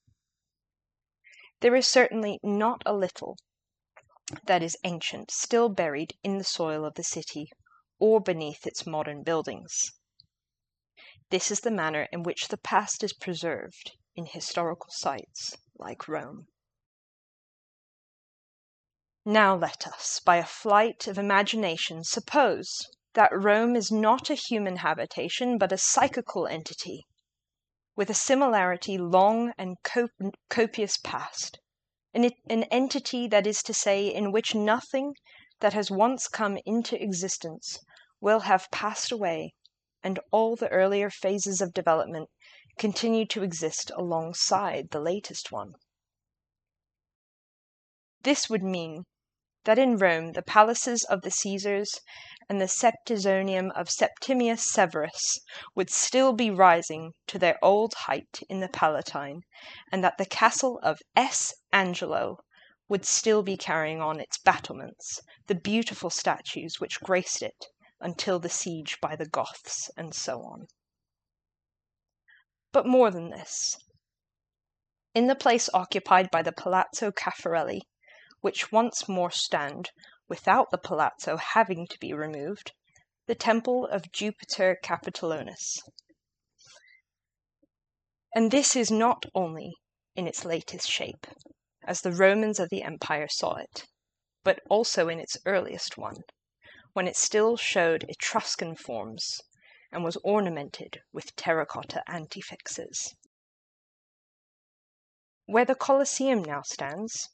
There 1.62 1.76
is 1.76 1.88
certainly 1.88 2.40
not 2.44 2.84
a 2.86 2.94
little 2.94 3.38
that 4.46 4.62
is 4.62 4.78
ancient 4.84 5.32
still 5.32 5.70
buried 5.70 6.14
in 6.24 6.38
the 6.38 6.44
soil 6.44 6.86
of 6.86 6.94
the 6.96 7.04
city 7.04 7.50
or 7.98 8.22
beneath 8.22 8.68
its 8.68 8.86
modern 8.86 9.24
buildings. 9.24 9.92
This 11.30 11.50
is 11.50 11.62
the 11.62 11.72
manner 11.72 12.08
in 12.12 12.24
which 12.24 12.50
the 12.50 12.58
past 12.58 13.04
is 13.04 13.14
preserved 13.14 13.98
in 14.16 14.26
historical 14.26 14.90
sites 14.90 15.56
like 15.78 16.08
Rome. 16.08 16.48
Now 19.32 19.56
let 19.56 19.86
us, 19.86 20.20
by 20.26 20.38
a 20.38 20.44
flight 20.44 21.06
of 21.06 21.20
imagination, 21.20 22.04
suppose 22.04 22.90
that 23.14 23.30
Rome 23.32 23.76
is 23.76 23.92
not 23.92 24.32
a 24.32 24.34
human 24.34 24.78
habitation, 24.78 25.60
but 25.60 25.72
a 25.72 25.78
psychical 25.78 26.48
entity, 26.48 27.06
with 27.96 28.10
a 28.10 28.16
similarity 28.16 28.98
long 28.98 29.54
and 29.56 29.78
copious 30.50 30.98
past, 30.98 31.60
an, 32.12 32.32
entity, 32.50 33.28
that 33.28 33.46
is 33.46 33.62
to 33.62 33.72
say, 33.72 34.08
in 34.08 34.32
which 34.32 34.56
nothing 34.56 35.14
that 35.60 35.74
has 35.74 35.92
once 35.92 36.28
come 36.28 36.58
into 36.66 37.00
existence 37.00 37.78
will 38.20 38.40
have 38.40 38.72
passed 38.72 39.12
away, 39.12 39.54
and 40.02 40.20
all 40.32 40.56
the 40.56 40.70
earlier 40.70 41.12
phases 41.12 41.62
of 41.62 41.72
development 41.76 42.32
continue 42.80 43.28
to 43.28 43.44
exist 43.44 43.92
alongside 43.96 44.90
the 44.90 45.00
latest 45.00 45.52
one. 45.52 45.74
This 48.24 48.50
would 48.50 48.64
mean 48.64 49.06
that 49.70 49.78
in 49.78 49.98
Rome 49.98 50.32
the 50.32 50.42
palaces 50.42 51.04
of 51.12 51.22
the 51.22 51.30
Caesars 51.30 51.92
and 52.50 52.60
the 52.60 52.66
Septizonium 52.66 53.70
of 53.76 53.88
Septimius 53.88 54.68
Severus 54.72 55.42
would 55.76 55.92
still 55.92 56.34
be 56.34 56.50
rising 56.50 57.12
to 57.28 57.38
their 57.38 57.64
old 57.64 57.94
height 57.94 58.42
in 58.50 58.62
the 58.62 58.68
Palatine, 58.68 59.42
and 59.92 60.04
that 60.04 60.18
the 60.18 60.26
castle 60.26 60.80
of 60.82 60.98
S. 61.16 61.54
Angelo 61.72 62.38
would 62.88 63.06
still 63.06 63.44
be 63.44 63.56
carrying 63.56 64.02
on 64.02 64.20
its 64.20 64.40
battlements, 64.40 65.20
the 65.46 65.54
beautiful 65.54 66.10
statues 66.10 66.80
which 66.80 67.00
graced 67.02 67.44
it 67.44 67.68
until 68.00 68.40
the 68.40 68.50
siege 68.50 68.98
by 69.00 69.16
the 69.16 69.30
Goths, 69.30 69.92
and 69.96 70.16
so 70.16 70.40
on. 70.42 70.66
But 72.72 72.88
more 72.88 73.12
than 73.12 73.30
this. 73.30 73.78
In 75.14 75.28
the 75.28 75.36
place 75.36 75.70
occupied 75.76 76.32
by 76.32 76.42
the 76.42 76.52
Palazzo 76.52 77.12
Caffarelli 77.12 77.82
which 78.42 78.72
once 78.72 79.08
more 79.08 79.32
stand, 79.32 79.92
without 80.28 80.72
the 80.72 80.78
palazzo 80.78 81.38
having 81.38 81.88
to 81.88 82.00
be 82.00 82.14
removed, 82.14 82.72
the 83.26 83.36
temple 83.36 83.86
of 83.86 84.12
Jupiter 84.12 84.78
Capitolinus. 84.82 85.82
And 88.34 88.52
this 88.52 88.76
is 88.76 88.90
not 88.90 89.26
only 89.36 89.74
in 90.16 90.28
its 90.28 90.46
latest 90.46 90.90
shape, 90.90 91.28
as 91.84 92.02
the 92.02 92.12
Romans 92.12 92.60
of 92.60 92.70
the 92.70 92.84
empire 92.84 93.28
saw 93.28 93.56
it, 93.56 93.86
but 94.44 94.60
also 94.70 95.10
in 95.10 95.20
its 95.20 95.38
earliest 95.46 95.98
one, 95.98 96.22
when 96.94 97.08
it 97.08 97.16
still 97.16 97.58
showed 97.58 98.06
Etruscan 98.08 98.76
forms 98.76 99.42
and 99.92 100.04
was 100.04 100.18
ornamented 100.24 101.02
with 101.12 101.36
terracotta 101.36 102.04
antefixes. 102.08 103.16
Where 105.46 105.66
the 105.66 105.76
Colosseum 105.76 106.44
now 106.44 106.62
stands, 106.62 107.30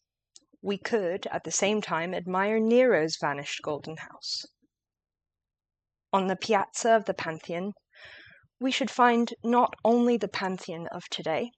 we 0.65 0.79
could 0.79 1.27
at 1.27 1.43
the 1.43 1.51
same 1.51 1.79
time 1.79 2.11
admire 2.11 2.59
Nero's 2.59 3.17
vanished 3.17 3.61
Golden 3.61 3.97
House. 3.97 4.47
On 6.11 6.25
the 6.25 6.35
piazza 6.35 6.95
of 6.95 7.05
the 7.05 7.13
Pantheon, 7.13 7.73
we 8.59 8.71
should 8.71 8.89
find 8.89 9.35
not 9.43 9.75
only 9.83 10.17
the 10.17 10.27
Pantheon 10.27 10.87
of 10.87 11.03
today, 11.11 11.51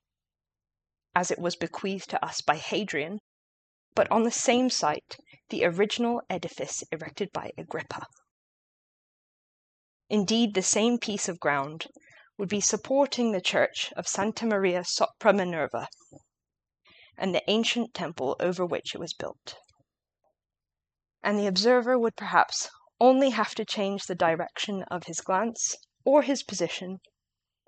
as 1.15 1.31
it 1.31 1.39
was 1.39 1.55
bequeathed 1.55 2.09
to 2.09 2.25
us 2.25 2.41
by 2.41 2.57
Hadrian, 2.57 3.19
but 3.95 4.11
on 4.11 4.23
the 4.23 4.31
same 4.31 4.69
site 4.69 5.15
the 5.47 5.63
original 5.63 6.21
edifice 6.29 6.83
erected 6.91 7.31
by 7.31 7.51
Agrippa. 7.57 8.07
Indeed, 10.09 10.53
the 10.53 10.61
same 10.61 10.97
piece 10.97 11.29
of 11.29 11.39
ground 11.39 11.87
would 12.37 12.49
be 12.49 12.59
supporting 12.59 13.31
the 13.31 13.39
church 13.39 13.93
of 13.95 14.05
Santa 14.05 14.45
Maria 14.45 14.83
sopra 14.83 15.33
Minerva, 15.33 15.87
and 17.17 17.33
the 17.33 17.49
ancient 17.49 17.93
temple 17.93 18.35
over 18.39 18.65
which 18.65 18.93
it 18.93 18.99
was 18.99 19.13
built. 19.13 19.55
And 21.23 21.37
the 21.39 21.47
observer 21.47 21.97
would 21.97 22.15
perhaps 22.15 22.69
only 22.99 23.31
have 23.31 23.55
to 23.55 23.65
change 23.65 24.05
the 24.05 24.15
direction 24.15 24.83
of 24.83 25.05
his 25.05 25.21
glance 25.21 25.75
or 26.05 26.21
his 26.21 26.43
position 26.43 26.99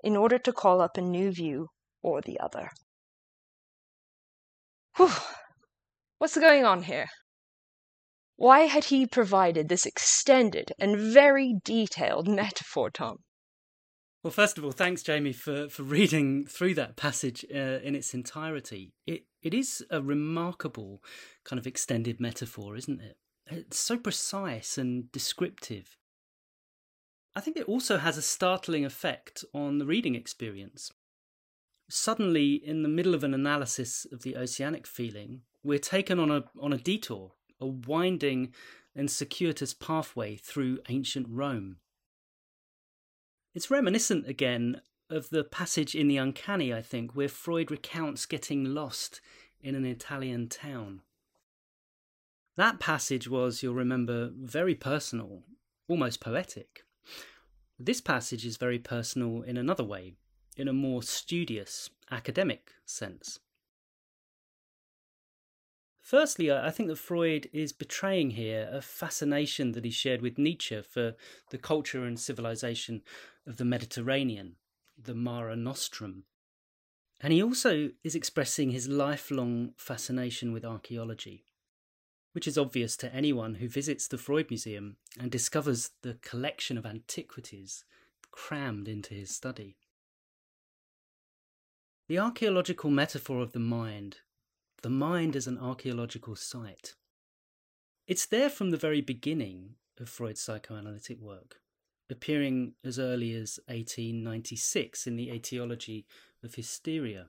in 0.02 0.16
order 0.16 0.38
to 0.38 0.52
call 0.52 0.80
up 0.80 0.96
a 0.96 1.02
new 1.02 1.30
view 1.30 1.68
or 2.02 2.20
the 2.20 2.38
other. 2.40 2.70
Whew! 4.96 5.10
What's 6.18 6.36
going 6.36 6.64
on 6.64 6.84
here? 6.84 7.08
Why 8.36 8.60
had 8.60 8.84
he 8.84 9.06
provided 9.06 9.68
this 9.68 9.84
extended 9.84 10.72
and 10.78 10.96
very 10.96 11.56
detailed 11.62 12.26
metaphor, 12.28 12.90
Tom? 12.90 13.18
Well, 14.22 14.30
first 14.30 14.58
of 14.58 14.64
all, 14.64 14.72
thanks, 14.72 15.02
Jamie, 15.02 15.32
for, 15.32 15.68
for 15.70 15.82
reading 15.82 16.44
through 16.44 16.74
that 16.74 16.96
passage 16.96 17.44
uh, 17.54 17.80
in 17.82 17.94
its 17.94 18.12
entirety. 18.12 18.92
It 19.06 19.24
it 19.42 19.54
is 19.54 19.82
a 19.90 20.02
remarkable 20.02 21.02
kind 21.44 21.58
of 21.58 21.66
extended 21.66 22.20
metaphor, 22.20 22.76
isn't 22.76 23.00
it? 23.00 23.16
It's 23.46 23.78
so 23.78 23.96
precise 23.96 24.76
and 24.76 25.10
descriptive. 25.10 25.96
I 27.34 27.40
think 27.40 27.56
it 27.56 27.66
also 27.66 27.96
has 27.96 28.18
a 28.18 28.22
startling 28.22 28.84
effect 28.84 29.44
on 29.54 29.78
the 29.78 29.86
reading 29.86 30.14
experience. 30.14 30.92
Suddenly, 31.88 32.54
in 32.54 32.82
the 32.82 32.88
middle 32.88 33.14
of 33.14 33.24
an 33.24 33.32
analysis 33.32 34.06
of 34.12 34.22
the 34.22 34.36
oceanic 34.36 34.86
feeling, 34.86 35.40
we're 35.64 35.78
taken 35.78 36.18
on 36.18 36.30
a, 36.30 36.44
on 36.60 36.72
a 36.72 36.78
detour, 36.78 37.32
a 37.60 37.66
winding 37.66 38.52
and 38.94 39.10
circuitous 39.10 39.72
pathway 39.72 40.36
through 40.36 40.80
ancient 40.90 41.26
Rome. 41.30 41.78
It's 43.52 43.70
reminiscent 43.70 44.28
again 44.28 44.80
of 45.08 45.30
the 45.30 45.42
passage 45.42 45.96
in 45.96 46.06
The 46.06 46.18
Uncanny, 46.18 46.72
I 46.72 46.82
think, 46.82 47.16
where 47.16 47.28
Freud 47.28 47.70
recounts 47.70 48.26
getting 48.26 48.64
lost 48.64 49.20
in 49.60 49.74
an 49.74 49.84
Italian 49.84 50.48
town. 50.48 51.00
That 52.56 52.78
passage 52.78 53.28
was, 53.28 53.62
you'll 53.62 53.74
remember, 53.74 54.30
very 54.34 54.74
personal, 54.74 55.42
almost 55.88 56.20
poetic. 56.20 56.84
This 57.78 58.00
passage 58.00 58.46
is 58.46 58.56
very 58.56 58.78
personal 58.78 59.42
in 59.42 59.56
another 59.56 59.84
way, 59.84 60.14
in 60.56 60.68
a 60.68 60.72
more 60.72 61.02
studious, 61.02 61.90
academic 62.10 62.72
sense. 62.84 63.40
Firstly, 66.10 66.50
I 66.50 66.72
think 66.72 66.88
that 66.88 66.98
Freud 66.98 67.48
is 67.52 67.72
betraying 67.72 68.30
here 68.30 68.68
a 68.72 68.82
fascination 68.82 69.70
that 69.72 69.84
he 69.84 69.92
shared 69.92 70.20
with 70.20 70.38
Nietzsche 70.38 70.82
for 70.82 71.14
the 71.50 71.56
culture 71.56 72.04
and 72.04 72.18
civilization 72.18 73.02
of 73.46 73.58
the 73.58 73.64
Mediterranean, 73.64 74.56
the 75.00 75.14
Mare 75.14 75.54
Nostrum. 75.54 76.24
And 77.20 77.32
he 77.32 77.40
also 77.40 77.90
is 78.02 78.16
expressing 78.16 78.72
his 78.72 78.88
lifelong 78.88 79.72
fascination 79.76 80.52
with 80.52 80.64
archaeology, 80.64 81.44
which 82.32 82.48
is 82.48 82.58
obvious 82.58 82.96
to 82.96 83.14
anyone 83.14 83.54
who 83.54 83.68
visits 83.68 84.08
the 84.08 84.18
Freud 84.18 84.50
Museum 84.50 84.96
and 85.16 85.30
discovers 85.30 85.90
the 86.02 86.14
collection 86.22 86.76
of 86.76 86.84
antiquities 86.84 87.84
crammed 88.32 88.88
into 88.88 89.14
his 89.14 89.30
study. 89.30 89.76
The 92.08 92.18
archaeological 92.18 92.90
metaphor 92.90 93.42
of 93.42 93.52
the 93.52 93.60
mind 93.60 94.16
the 94.82 94.90
mind 94.90 95.36
as 95.36 95.46
an 95.46 95.58
archaeological 95.58 96.36
site. 96.36 96.94
It's 98.06 98.26
there 98.26 98.50
from 98.50 98.70
the 98.70 98.76
very 98.76 99.00
beginning 99.00 99.76
of 99.98 100.08
Freud's 100.08 100.40
psychoanalytic 100.40 101.20
work, 101.20 101.60
appearing 102.10 102.72
as 102.84 102.98
early 102.98 103.34
as 103.34 103.60
1896 103.66 105.06
in 105.06 105.16
the 105.16 105.30
Etiology 105.30 106.06
of 106.42 106.54
Hysteria. 106.54 107.28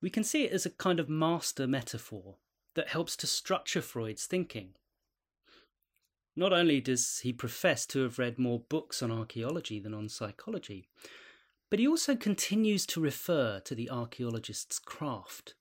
We 0.00 0.10
can 0.10 0.24
see 0.24 0.44
it 0.44 0.52
as 0.52 0.64
a 0.64 0.70
kind 0.70 1.00
of 1.00 1.08
master 1.08 1.66
metaphor 1.66 2.36
that 2.74 2.88
helps 2.88 3.16
to 3.16 3.26
structure 3.26 3.82
Freud's 3.82 4.26
thinking. 4.26 4.74
Not 6.36 6.52
only 6.52 6.80
does 6.80 7.18
he 7.24 7.32
profess 7.32 7.84
to 7.86 8.04
have 8.04 8.18
read 8.18 8.38
more 8.38 8.60
books 8.60 9.02
on 9.02 9.10
archaeology 9.10 9.80
than 9.80 9.92
on 9.92 10.08
psychology, 10.08 10.88
but 11.68 11.80
he 11.80 11.88
also 11.88 12.14
continues 12.14 12.86
to 12.86 13.00
refer 13.00 13.60
to 13.60 13.74
the 13.74 13.90
archaeologist's 13.90 14.78
craft 14.78 15.54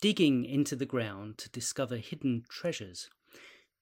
digging 0.00 0.44
into 0.44 0.76
the 0.76 0.86
ground 0.86 1.38
to 1.38 1.48
discover 1.50 1.96
hidden 1.96 2.44
treasures 2.48 3.08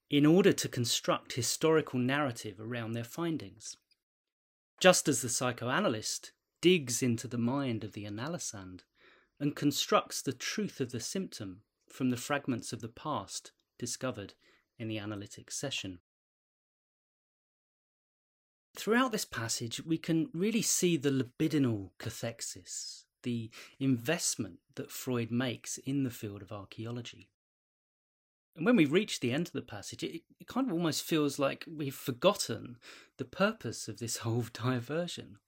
in 0.08 0.24
order 0.24 0.52
to 0.52 0.68
construct 0.68 1.32
historical 1.32 1.98
narrative 1.98 2.60
around 2.60 2.92
their 2.92 3.04
findings. 3.04 3.76
Just 4.80 5.08
as 5.08 5.22
the 5.22 5.28
psychoanalyst 5.28 6.32
digs 6.60 7.02
into 7.02 7.26
the 7.26 7.38
mind 7.38 7.84
of 7.84 7.92
the 7.92 8.04
analysand 8.04 8.80
and 9.40 9.56
constructs 9.56 10.22
the 10.22 10.32
truth 10.32 10.80
of 10.80 10.92
the 10.92 11.00
symptom 11.00 11.62
from 11.88 12.10
the 12.10 12.16
fragments 12.16 12.72
of 12.72 12.80
the 12.80 12.88
past 12.88 13.52
discovered 13.78 14.34
in 14.78 14.88
the 14.88 14.98
analytic 14.98 15.50
session. 15.50 15.98
Throughout 18.76 19.10
this 19.10 19.24
passage, 19.24 19.84
we 19.84 19.96
can 19.96 20.28
really 20.34 20.62
see 20.62 20.96
the 20.96 21.10
libidinal 21.10 21.90
cathexis, 21.98 23.05
the 23.22 23.50
investment 23.78 24.58
that 24.74 24.90
Freud 24.90 25.30
makes 25.30 25.78
in 25.78 26.04
the 26.04 26.10
field 26.10 26.42
of 26.42 26.52
archaeology. 26.52 27.28
And 28.56 28.64
when 28.64 28.76
we 28.76 28.86
reach 28.86 29.20
the 29.20 29.32
end 29.32 29.48
of 29.48 29.52
the 29.52 29.62
passage, 29.62 30.02
it, 30.02 30.22
it 30.40 30.46
kind 30.46 30.66
of 30.66 30.72
almost 30.72 31.02
feels 31.02 31.38
like 31.38 31.64
we've 31.68 31.94
forgotten 31.94 32.78
the 33.18 33.24
purpose 33.24 33.86
of 33.86 33.98
this 33.98 34.16
whole 34.18 34.46
diversion. 34.52 35.38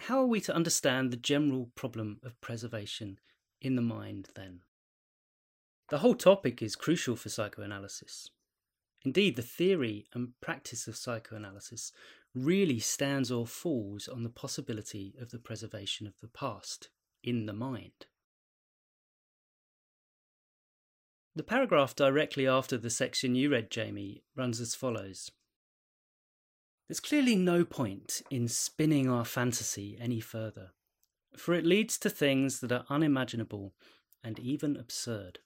How 0.00 0.20
are 0.20 0.26
we 0.26 0.40
to 0.42 0.54
understand 0.54 1.10
the 1.10 1.16
general 1.16 1.70
problem 1.74 2.20
of 2.22 2.40
preservation 2.40 3.18
in 3.60 3.76
the 3.76 3.82
mind 3.82 4.28
then? 4.34 4.60
The 5.88 5.98
whole 5.98 6.14
topic 6.14 6.62
is 6.62 6.76
crucial 6.76 7.16
for 7.16 7.28
psychoanalysis. 7.28 8.30
Indeed, 9.04 9.36
the 9.36 9.42
theory 9.42 10.06
and 10.12 10.38
practice 10.40 10.86
of 10.86 10.96
psychoanalysis 10.96 11.92
really 12.34 12.78
stands 12.78 13.30
or 13.30 13.46
falls 13.46 14.08
on 14.08 14.22
the 14.22 14.28
possibility 14.28 15.14
of 15.20 15.30
the 15.30 15.38
preservation 15.38 16.06
of 16.06 16.14
the 16.20 16.28
past 16.28 16.88
in 17.22 17.46
the 17.46 17.52
mind. 17.52 18.06
The 21.34 21.42
paragraph 21.42 21.94
directly 21.94 22.46
after 22.46 22.76
the 22.76 22.90
section 22.90 23.34
you 23.34 23.50
read, 23.50 23.70
Jamie, 23.70 24.22
runs 24.36 24.60
as 24.60 24.74
follows 24.74 25.30
There's 26.88 27.00
clearly 27.00 27.36
no 27.36 27.64
point 27.64 28.22
in 28.30 28.48
spinning 28.48 29.08
our 29.08 29.24
fantasy 29.24 29.96
any 30.00 30.20
further, 30.20 30.72
for 31.36 31.54
it 31.54 31.64
leads 31.64 31.98
to 31.98 32.10
things 32.10 32.60
that 32.60 32.72
are 32.72 32.84
unimaginable 32.90 33.74
and 34.24 34.38
even 34.38 34.76
absurd. 34.76 35.38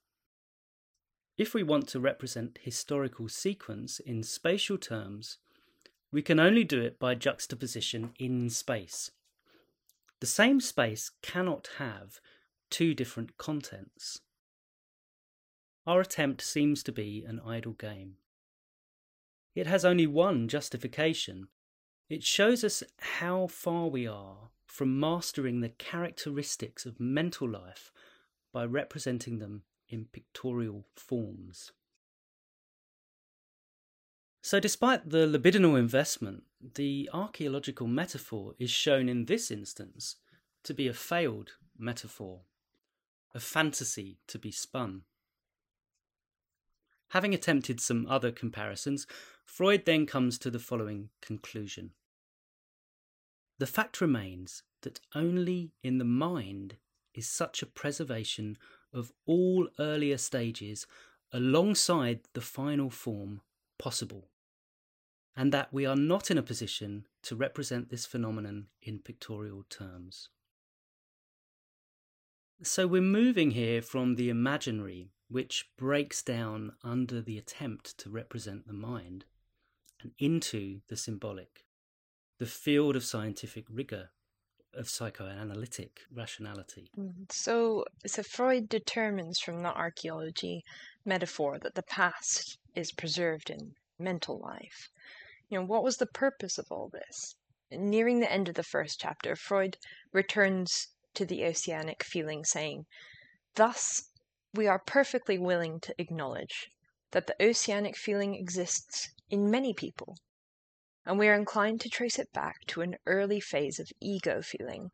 If 1.36 1.52
we 1.52 1.62
want 1.62 1.88
to 1.88 2.00
represent 2.00 2.58
historical 2.62 3.28
sequence 3.28 4.00
in 4.00 4.22
spatial 4.22 4.78
terms, 4.78 5.38
we 6.14 6.22
can 6.22 6.38
only 6.38 6.62
do 6.62 6.80
it 6.80 7.00
by 7.00 7.12
juxtaposition 7.12 8.12
in 8.20 8.48
space. 8.48 9.10
The 10.20 10.28
same 10.28 10.60
space 10.60 11.10
cannot 11.22 11.70
have 11.78 12.20
two 12.70 12.94
different 12.94 13.36
contents. 13.36 14.20
Our 15.88 16.02
attempt 16.02 16.40
seems 16.40 16.84
to 16.84 16.92
be 16.92 17.24
an 17.26 17.40
idle 17.44 17.72
game. 17.72 18.18
It 19.56 19.66
has 19.66 19.84
only 19.84 20.06
one 20.06 20.46
justification. 20.46 21.48
It 22.08 22.22
shows 22.22 22.62
us 22.62 22.84
how 23.00 23.48
far 23.48 23.88
we 23.88 24.06
are 24.06 24.50
from 24.66 25.00
mastering 25.00 25.62
the 25.62 25.70
characteristics 25.70 26.86
of 26.86 27.00
mental 27.00 27.50
life 27.50 27.90
by 28.52 28.66
representing 28.66 29.40
them 29.40 29.64
in 29.88 30.04
pictorial 30.12 30.86
forms. 30.94 31.72
So, 34.46 34.60
despite 34.60 35.08
the 35.08 35.26
libidinal 35.26 35.78
investment, 35.78 36.42
the 36.74 37.08
archaeological 37.14 37.86
metaphor 37.86 38.52
is 38.58 38.70
shown 38.70 39.08
in 39.08 39.24
this 39.24 39.50
instance 39.50 40.16
to 40.64 40.74
be 40.74 40.86
a 40.86 40.92
failed 40.92 41.52
metaphor, 41.78 42.42
a 43.34 43.40
fantasy 43.40 44.18
to 44.26 44.38
be 44.38 44.50
spun. 44.50 45.04
Having 47.08 47.32
attempted 47.32 47.80
some 47.80 48.06
other 48.06 48.30
comparisons, 48.30 49.06
Freud 49.46 49.86
then 49.86 50.04
comes 50.04 50.38
to 50.40 50.50
the 50.50 50.58
following 50.58 51.08
conclusion. 51.22 51.92
The 53.56 53.66
fact 53.66 54.02
remains 54.02 54.62
that 54.82 55.00
only 55.14 55.72
in 55.82 55.96
the 55.96 56.04
mind 56.04 56.76
is 57.14 57.26
such 57.26 57.62
a 57.62 57.66
preservation 57.80 58.58
of 58.92 59.10
all 59.24 59.68
earlier 59.78 60.18
stages 60.18 60.86
alongside 61.32 62.20
the 62.34 62.42
final 62.42 62.90
form 62.90 63.40
possible 63.78 64.28
and 65.36 65.52
that 65.52 65.72
we 65.72 65.84
are 65.84 65.96
not 65.96 66.30
in 66.30 66.38
a 66.38 66.42
position 66.42 67.06
to 67.22 67.34
represent 67.34 67.90
this 67.90 68.06
phenomenon 68.06 68.66
in 68.82 68.98
pictorial 68.98 69.64
terms. 69.68 70.28
So 72.62 72.86
we're 72.86 73.02
moving 73.02 73.50
here 73.50 73.82
from 73.82 74.14
the 74.14 74.30
imaginary, 74.30 75.10
which 75.28 75.70
breaks 75.76 76.22
down 76.22 76.72
under 76.84 77.20
the 77.20 77.36
attempt 77.36 77.98
to 77.98 78.10
represent 78.10 78.66
the 78.66 78.72
mind, 78.72 79.24
and 80.00 80.12
into 80.18 80.80
the 80.88 80.96
symbolic, 80.96 81.64
the 82.38 82.46
field 82.46 82.94
of 82.94 83.04
scientific 83.04 83.64
rigour, 83.68 84.10
of 84.72 84.88
psychoanalytic 84.88 86.00
rationality. 86.12 86.90
Mm, 86.98 87.30
so, 87.30 87.84
so 88.06 88.22
Freud 88.22 88.68
determines 88.68 89.38
from 89.38 89.62
the 89.62 89.72
archaeology 89.72 90.64
metaphor 91.04 91.58
that 91.58 91.74
the 91.74 91.82
past 91.82 92.58
is 92.74 92.92
preserved 92.92 93.50
in 93.50 93.74
mental 93.98 94.38
life. 94.38 94.90
You 95.54 95.60
know, 95.60 95.66
what 95.66 95.84
was 95.84 95.98
the 95.98 96.06
purpose 96.06 96.58
of 96.58 96.66
all 96.68 96.88
this? 96.88 97.36
Nearing 97.70 98.18
the 98.18 98.32
end 98.32 98.48
of 98.48 98.56
the 98.56 98.64
first 98.64 98.98
chapter, 98.98 99.36
Freud 99.36 99.78
returns 100.10 100.88
to 101.14 101.24
the 101.24 101.44
oceanic 101.44 102.02
feeling, 102.02 102.44
saying, 102.44 102.86
Thus, 103.54 104.10
we 104.52 104.66
are 104.66 104.80
perfectly 104.80 105.38
willing 105.38 105.78
to 105.82 105.94
acknowledge 105.96 106.70
that 107.12 107.28
the 107.28 107.40
oceanic 107.40 107.96
feeling 107.96 108.34
exists 108.34 109.12
in 109.30 109.48
many 109.48 109.72
people, 109.72 110.16
and 111.06 111.20
we 111.20 111.28
are 111.28 111.34
inclined 111.34 111.80
to 111.82 111.88
trace 111.88 112.18
it 112.18 112.32
back 112.32 112.56
to 112.66 112.80
an 112.80 112.96
early 113.06 113.38
phase 113.38 113.78
of 113.78 113.92
ego 114.00 114.42
feeling. 114.42 114.90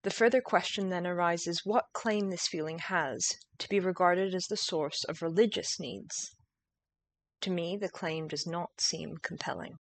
The 0.00 0.10
further 0.10 0.40
question 0.40 0.88
then 0.88 1.06
arises 1.06 1.66
what 1.66 1.92
claim 1.92 2.30
this 2.30 2.48
feeling 2.48 2.78
has 2.78 3.36
to 3.58 3.68
be 3.68 3.80
regarded 3.80 4.34
as 4.34 4.46
the 4.46 4.56
source 4.56 5.04
of 5.04 5.20
religious 5.20 5.78
needs. 5.78 6.34
To 7.42 7.50
me, 7.50 7.76
the 7.76 7.88
claim 7.88 8.28
does 8.28 8.46
not 8.46 8.80
seem 8.80 9.16
compelling. 9.18 9.78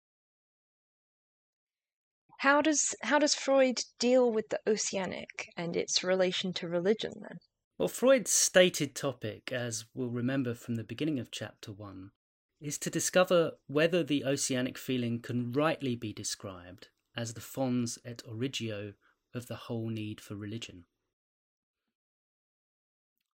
How 2.39 2.61
does 2.61 2.95
how 3.03 3.19
does 3.19 3.35
Freud 3.35 3.85
deal 3.99 4.33
with 4.33 4.49
the 4.49 4.61
oceanic 4.67 5.49
and 5.57 5.77
its 5.77 6.03
relation 6.03 6.53
to 6.55 6.67
religion 6.67 7.13
then? 7.21 7.39
Well, 7.79 7.89
Freud's 7.89 8.33
stated 8.33 8.95
topic, 8.95 9.53
as 9.53 9.85
we'll 9.95 10.11
remember 10.11 10.55
from 10.55 10.77
the 10.77 10.85
beginning 10.85 11.19
of 11.19 11.31
chapter 11.31 11.73
1, 11.73 12.11
is 12.61 12.79
to 12.79 12.91
discover 12.91 13.53
whether 13.67 14.03
the 14.03 14.25
oceanic 14.25 14.79
feeling 14.79 15.21
can 15.21 15.53
rightly 15.53 15.95
be 15.95 16.13
described 16.13 16.89
as 17.17 17.35
the 17.35 17.41
fons 17.41 17.99
et 18.05 18.23
origo 18.27 18.95
of 19.35 19.47
the 19.47 19.57
whole 19.57 19.89
need 19.89 20.21
for 20.21 20.35
religion. 20.37 20.85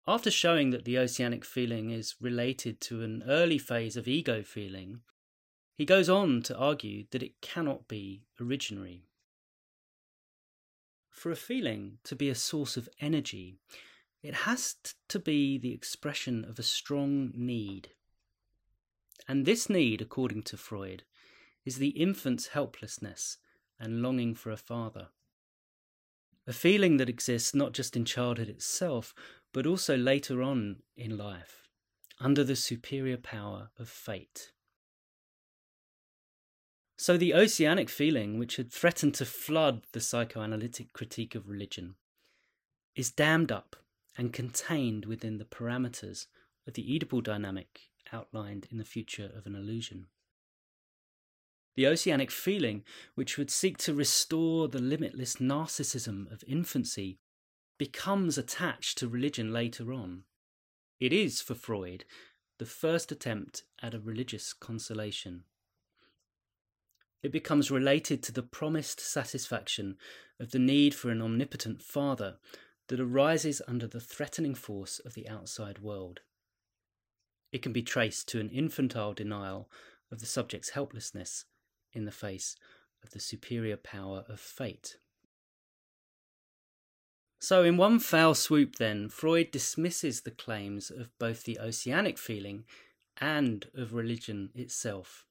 After 0.07 0.29
showing 0.29 0.69
that 0.69 0.85
the 0.85 0.99
oceanic 0.99 1.43
feeling 1.43 1.89
is 1.89 2.15
related 2.21 2.79
to 2.81 3.01
an 3.01 3.23
early 3.27 3.57
phase 3.57 3.97
of 3.97 4.07
ego 4.07 4.43
feeling, 4.43 5.01
he 5.73 5.83
goes 5.83 6.09
on 6.09 6.43
to 6.43 6.55
argue 6.55 7.05
that 7.09 7.23
it 7.23 7.41
cannot 7.41 7.87
be 7.87 8.23
originary. 8.39 9.01
For 11.09 11.31
a 11.31 11.35
feeling 11.35 11.97
to 12.03 12.15
be 12.15 12.29
a 12.29 12.35
source 12.35 12.77
of 12.77 12.87
energy, 12.99 13.57
it 14.21 14.33
has 14.33 14.75
to 15.09 15.19
be 15.19 15.57
the 15.57 15.73
expression 15.73 16.45
of 16.45 16.59
a 16.59 16.63
strong 16.63 17.31
need. 17.33 17.89
And 19.27 19.45
this 19.45 19.69
need, 19.69 20.01
according 20.01 20.43
to 20.43 20.57
Freud, 20.57 21.03
is 21.65 21.77
the 21.77 21.89
infant's 21.89 22.47
helplessness 22.47 23.37
and 23.79 24.03
longing 24.03 24.35
for 24.35 24.51
a 24.51 24.57
father. 24.57 25.07
A 26.47 26.53
feeling 26.53 26.97
that 26.97 27.09
exists 27.09 27.55
not 27.55 27.73
just 27.73 27.95
in 27.95 28.05
childhood 28.05 28.49
itself, 28.49 29.15
but 29.55 29.65
also 29.65 29.95
later 29.95 30.43
on 30.43 30.75
in 30.97 31.17
life, 31.17 31.69
under 32.19 32.43
the 32.43 32.57
superior 32.57 33.15
power 33.15 33.69
of 33.79 33.87
fate. 33.87 34.51
So 36.97 37.15
the 37.15 37.33
oceanic 37.33 37.89
feeling, 37.89 38.37
which 38.37 38.57
had 38.57 38.69
threatened 38.69 39.13
to 39.13 39.23
flood 39.23 39.83
the 39.93 40.01
psychoanalytic 40.01 40.91
critique 40.91 41.35
of 41.35 41.47
religion, 41.47 41.95
is 42.97 43.11
dammed 43.11 43.49
up 43.49 43.77
and 44.17 44.33
contained 44.33 45.05
within 45.05 45.37
the 45.37 45.45
parameters 45.45 46.25
of 46.67 46.73
the 46.73 46.83
Oedipal 46.83 47.23
dynamic 47.23 47.79
outlined 48.11 48.67
in 48.69 48.77
the 48.77 48.83
future 48.83 49.31
of 49.37 49.45
an 49.45 49.55
illusion. 49.55 50.07
The 51.77 51.87
oceanic 51.87 52.29
feeling, 52.29 52.83
which 53.15 53.37
would 53.37 53.51
seek 53.51 53.77
to 53.79 53.93
restore 53.93 54.67
the 54.67 54.81
limitless 54.81 55.37
narcissism 55.37 56.29
of 56.29 56.43
infancy, 56.45 57.19
becomes 57.77 58.37
attached 58.37 58.97
to 58.97 59.07
religion 59.07 59.51
later 59.51 59.93
on. 59.93 60.23
It 60.99 61.11
is, 61.11 61.41
for 61.41 61.55
Freud, 61.55 62.05
the 62.57 62.65
first 62.65 63.11
attempt 63.11 63.63
at 63.81 63.93
a 63.93 63.99
religious 63.99 64.53
consolation. 64.53 65.43
It 67.21 67.31
becomes 67.31 67.71
related 67.71 68.21
to 68.23 68.31
the 68.31 68.43
promised 68.43 68.99
satisfaction 68.99 69.97
of 70.39 70.51
the 70.51 70.59
need 70.59 70.93
for 70.93 71.09
an 71.09 71.21
omnipotent 71.21 71.81
father 71.81 72.37
that 72.87 72.99
arises 72.99 73.61
under 73.67 73.87
the 73.87 73.99
threatening 73.99 74.55
force 74.55 74.99
of 74.99 75.15
the 75.15 75.27
outside 75.27 75.79
world. 75.79 76.21
It 77.51 77.61
can 77.61 77.73
be 77.73 77.81
traced 77.81 78.27
to 78.29 78.39
an 78.39 78.49
infantile 78.49 79.13
denial 79.13 79.69
of 80.11 80.19
the 80.19 80.25
subject's 80.25 80.69
helplessness 80.69 81.45
in 81.93 82.05
the 82.05 82.11
face 82.11 82.55
of 83.03 83.11
the 83.11 83.19
superior 83.19 83.77
power 83.77 84.23
of 84.29 84.39
fate. 84.39 84.97
So, 87.45 87.63
in 87.63 87.77
one 87.77 87.99
foul 87.99 88.33
swoop, 88.33 88.77
then, 88.77 89.07
Freud 89.07 89.51
dismisses 89.51 90.21
the 90.21 90.31
claims 90.31 90.89
of 90.89 91.15
both 91.19 91.43
the 91.43 91.59
oceanic 91.59 92.17
feeling 92.17 92.65
and 93.21 93.67
of 93.75 93.93
religion 93.93 94.49
itself. 94.55 95.27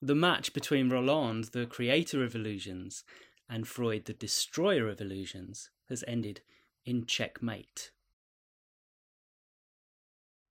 The 0.00 0.14
match 0.14 0.52
between 0.52 0.88
Rolland, 0.88 1.46
the 1.46 1.66
creator 1.66 2.22
of 2.22 2.36
illusions, 2.36 3.02
and 3.50 3.66
Freud, 3.66 4.04
the 4.04 4.12
destroyer 4.12 4.88
of 4.88 5.00
illusions, 5.00 5.70
has 5.88 6.04
ended 6.06 6.42
in 6.84 7.06
checkmate. 7.06 7.90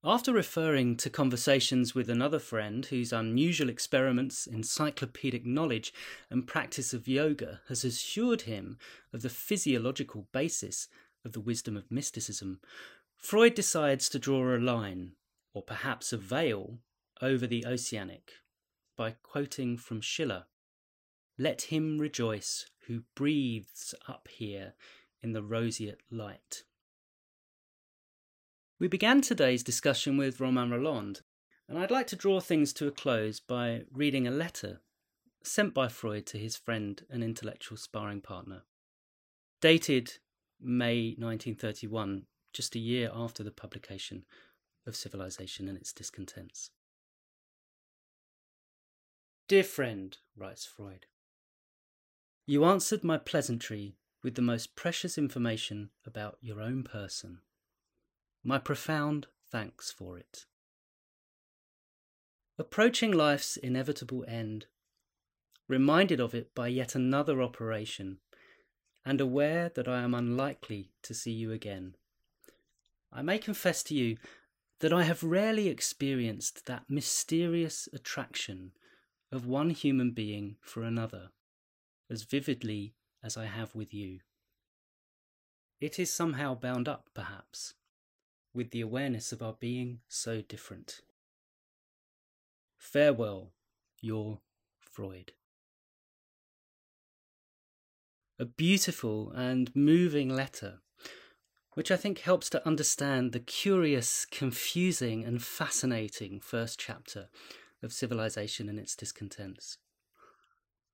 After 0.04 0.34
referring 0.34 0.98
to 0.98 1.12
conversations 1.12 1.94
with 1.94 2.10
another 2.10 2.40
friend 2.40 2.84
whose 2.88 3.14
unusual 3.14 3.70
experiments, 3.70 4.48
encyclopedic 4.48 5.46
knowledge, 5.46 5.94
and 6.32 6.48
practice 6.48 6.92
of 6.92 7.08
yoga 7.08 7.62
has 7.68 7.86
assured 7.86 8.42
him 8.42 8.80
of 9.14 9.22
the 9.22 9.30
physiological 9.30 10.28
basis 10.32 10.88
of 11.24 11.34
the 11.34 11.40
wisdom 11.40 11.78
of 11.78 11.92
mysticism, 11.92 12.60
Freud 13.16 13.54
decides 13.54 14.10
to 14.10 14.18
draw 14.18 14.56
a 14.56 14.58
line, 14.58 15.12
or 15.54 15.62
perhaps 15.62 16.12
a 16.12 16.18
veil, 16.18 16.80
over 17.22 17.46
the 17.46 17.64
oceanic 17.68 18.32
by 18.98 19.12
quoting 19.22 19.78
from 19.78 20.02
Schiller 20.02 20.46
Let 21.38 21.64
him 21.64 22.00
rejoice 22.00 22.66
who 22.88 23.04
breathes 23.14 23.94
up 24.08 24.28
here 24.30 24.74
in 25.22 25.34
the 25.34 25.44
roseate 25.44 26.02
light. 26.10 26.64
We 28.82 28.88
began 28.88 29.22
today's 29.22 29.62
discussion 29.62 30.18
with 30.18 30.40
Romain 30.40 30.72
Rolland, 30.72 31.22
and 31.70 31.78
I'd 31.78 31.92
like 31.92 32.08
to 32.08 32.16
draw 32.16 32.40
things 32.40 32.74
to 32.74 32.88
a 32.88 32.92
close 32.92 33.40
by 33.40 33.84
reading 33.94 34.26
a 34.26 34.32
letter 34.32 34.82
sent 35.44 35.76
by 35.76 35.88
Freud 35.88 36.26
to 36.26 36.40
his 36.40 36.58
friend 36.58 37.00
and 37.08 37.24
intellectual 37.24 37.78
sparring 37.78 38.22
partner. 38.22 38.64
Dated 39.62 40.14
May 40.60 41.10
1931, 41.10 42.26
just 42.54 42.74
a 42.74 42.80
year 42.80 43.12
after 43.14 43.44
the 43.44 43.52
publication 43.52 44.26
of 44.88 44.96
Civilization 44.96 45.68
and 45.68 45.78
its 45.78 45.94
Discontents. 45.94 46.72
Dear 49.48 49.64
friend, 49.64 50.18
writes 50.36 50.66
Freud, 50.66 51.06
you 52.48 52.66
answered 52.66 53.04
my 53.04 53.20
pleasantry 53.20 53.98
with 54.24 54.34
the 54.34 54.42
most 54.42 54.76
precious 54.76 55.20
information 55.20 55.92
about 56.04 56.40
your 56.42 56.60
own 56.60 56.82
person. 56.82 57.42
My 58.44 58.58
profound 58.58 59.28
thanks 59.52 59.92
for 59.92 60.18
it. 60.18 60.46
Approaching 62.58 63.12
life's 63.12 63.58
inevitable 63.58 64.26
end, 64.28 64.66
reminded 65.68 66.20
of 66.20 66.34
it 66.34 66.54
by 66.54 66.68
yet 66.68 66.96
another 66.96 67.42
operation, 67.42 68.20
and 69.06 69.20
aware 69.20 69.70
that 69.70 69.88
I 69.88 70.02
am 70.02 70.14
unlikely 70.14 70.92
to 71.04 71.14
see 71.14 71.32
you 71.32 71.52
again, 71.52 71.96
I 73.12 73.22
may 73.22 73.40
confess 73.40 73.84
to 73.84 73.96
you 73.96 74.18
that 74.80 74.94
I 74.94 75.04
have 75.04 75.24
rarely 75.24 75.68
experienced 75.68 76.66
that 76.66 76.90
mysterious 76.90 77.90
attraction 77.94 78.72
of 79.32 79.46
one 79.46 79.70
human 79.70 80.12
being 80.12 80.58
for 80.62 80.84
another 80.84 81.30
as 82.10 82.24
vividly 82.24 82.96
as 83.24 83.38
I 83.38 83.46
have 83.46 83.76
with 83.76 83.94
you. 83.94 84.20
It 85.80 86.00
is 86.00 86.12
somehow 86.12 86.56
bound 86.56 86.88
up, 86.88 87.10
perhaps, 87.14 87.74
with 88.54 88.72
the 88.72 88.82
awareness 88.82 89.32
of 89.32 89.42
our 89.42 89.54
being 89.54 90.00
so 90.08 90.42
different. 90.42 91.02
Farewell, 92.78 93.54
your 94.02 94.42
Freud. 94.80 95.34
A 98.40 98.46
beautiful 98.46 99.32
and 99.32 99.74
moving 99.76 100.30
letter, 100.30 100.80
which 101.74 101.92
I 101.92 101.96
think 101.96 102.20
helps 102.20 102.50
to 102.50 102.68
understand 102.68 103.32
the 103.32 103.40
curious, 103.40 104.26
confusing, 104.26 105.24
and 105.24 105.42
fascinating 105.42 106.40
first 106.40 106.80
chapter 106.80 107.30
of 107.84 107.94
civilization 107.94 108.68
and 108.68 108.80
its 108.80 108.96
discontents. 108.96 109.78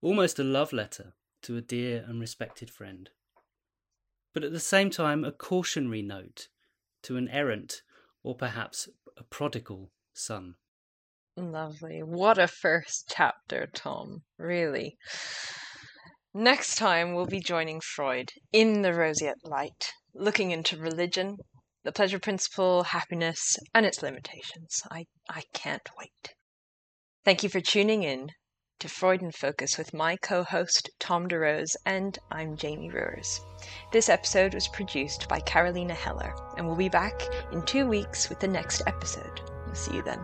Almost 0.02 0.40
a 0.40 0.44
love 0.44 0.74
letter 0.74 1.14
to 1.44 1.58
a 1.58 1.62
dear 1.62 2.06
and 2.08 2.20
respected 2.20 2.70
friend, 2.70 3.10
but 4.34 4.44
at 4.44 4.52
the 4.52 4.60
same 4.60 4.90
time 4.90 5.24
a 5.24 5.32
cautionary 5.32 6.02
note 6.02 6.50
to 7.04 7.18
an 7.18 7.28
errant 7.30 7.82
or 8.24 8.36
perhaps 8.36 8.90
a 9.18 9.24
prodigal 9.24 9.92
son. 10.14 10.56
Lovely. 11.36 12.02
What 12.02 12.38
a 12.38 12.48
first 12.48 13.14
chapter, 13.16 13.68
Tom. 13.74 14.24
Really. 14.38 14.98
Next 16.34 16.76
time, 16.76 17.14
we'll 17.14 17.28
be 17.28 17.40
joining 17.40 17.80
Freud 17.80 18.32
in 18.52 18.82
the 18.82 18.94
Roseate 18.94 19.44
Light, 19.44 19.92
looking 20.14 20.52
into 20.52 20.78
religion, 20.78 21.38
the 21.84 21.92
pleasure 21.92 22.20
principle, 22.20 22.84
happiness, 22.84 23.58
and 23.74 23.86
its 23.86 24.02
limitations. 24.02 24.82
I, 24.92 25.06
I 25.30 25.44
can't 25.54 25.90
wait. 25.98 26.34
Thank 27.24 27.44
you 27.44 27.50
for 27.50 27.62
tuning 27.62 28.04
in 28.04 28.30
to 28.80 28.88
Freud 28.88 29.22
in 29.22 29.32
Focus 29.32 29.78
with 29.78 29.94
my 29.94 30.16
co 30.18 30.44
host 30.44 30.90
Tom 31.00 31.28
DeRose, 31.28 31.76
and 31.86 32.20
I'm 32.32 32.56
Jamie 32.56 32.92
Ruers. 32.92 33.42
This 33.92 34.08
episode 34.08 34.54
was 34.54 34.68
produced 34.68 35.28
by 35.28 35.40
Carolina 35.40 35.96
Heller, 35.96 36.36
and 36.58 36.68
we'll 36.68 36.76
be 36.76 36.90
back 36.90 37.24
in 37.52 37.64
two 37.64 37.88
weeks 37.88 38.30
with 38.30 38.40
the 38.40 38.48
next 38.48 38.84
episode. 38.86 39.42
We'll 39.66 39.76
see 39.76 39.96
you 39.96 40.04
then. 40.04 40.20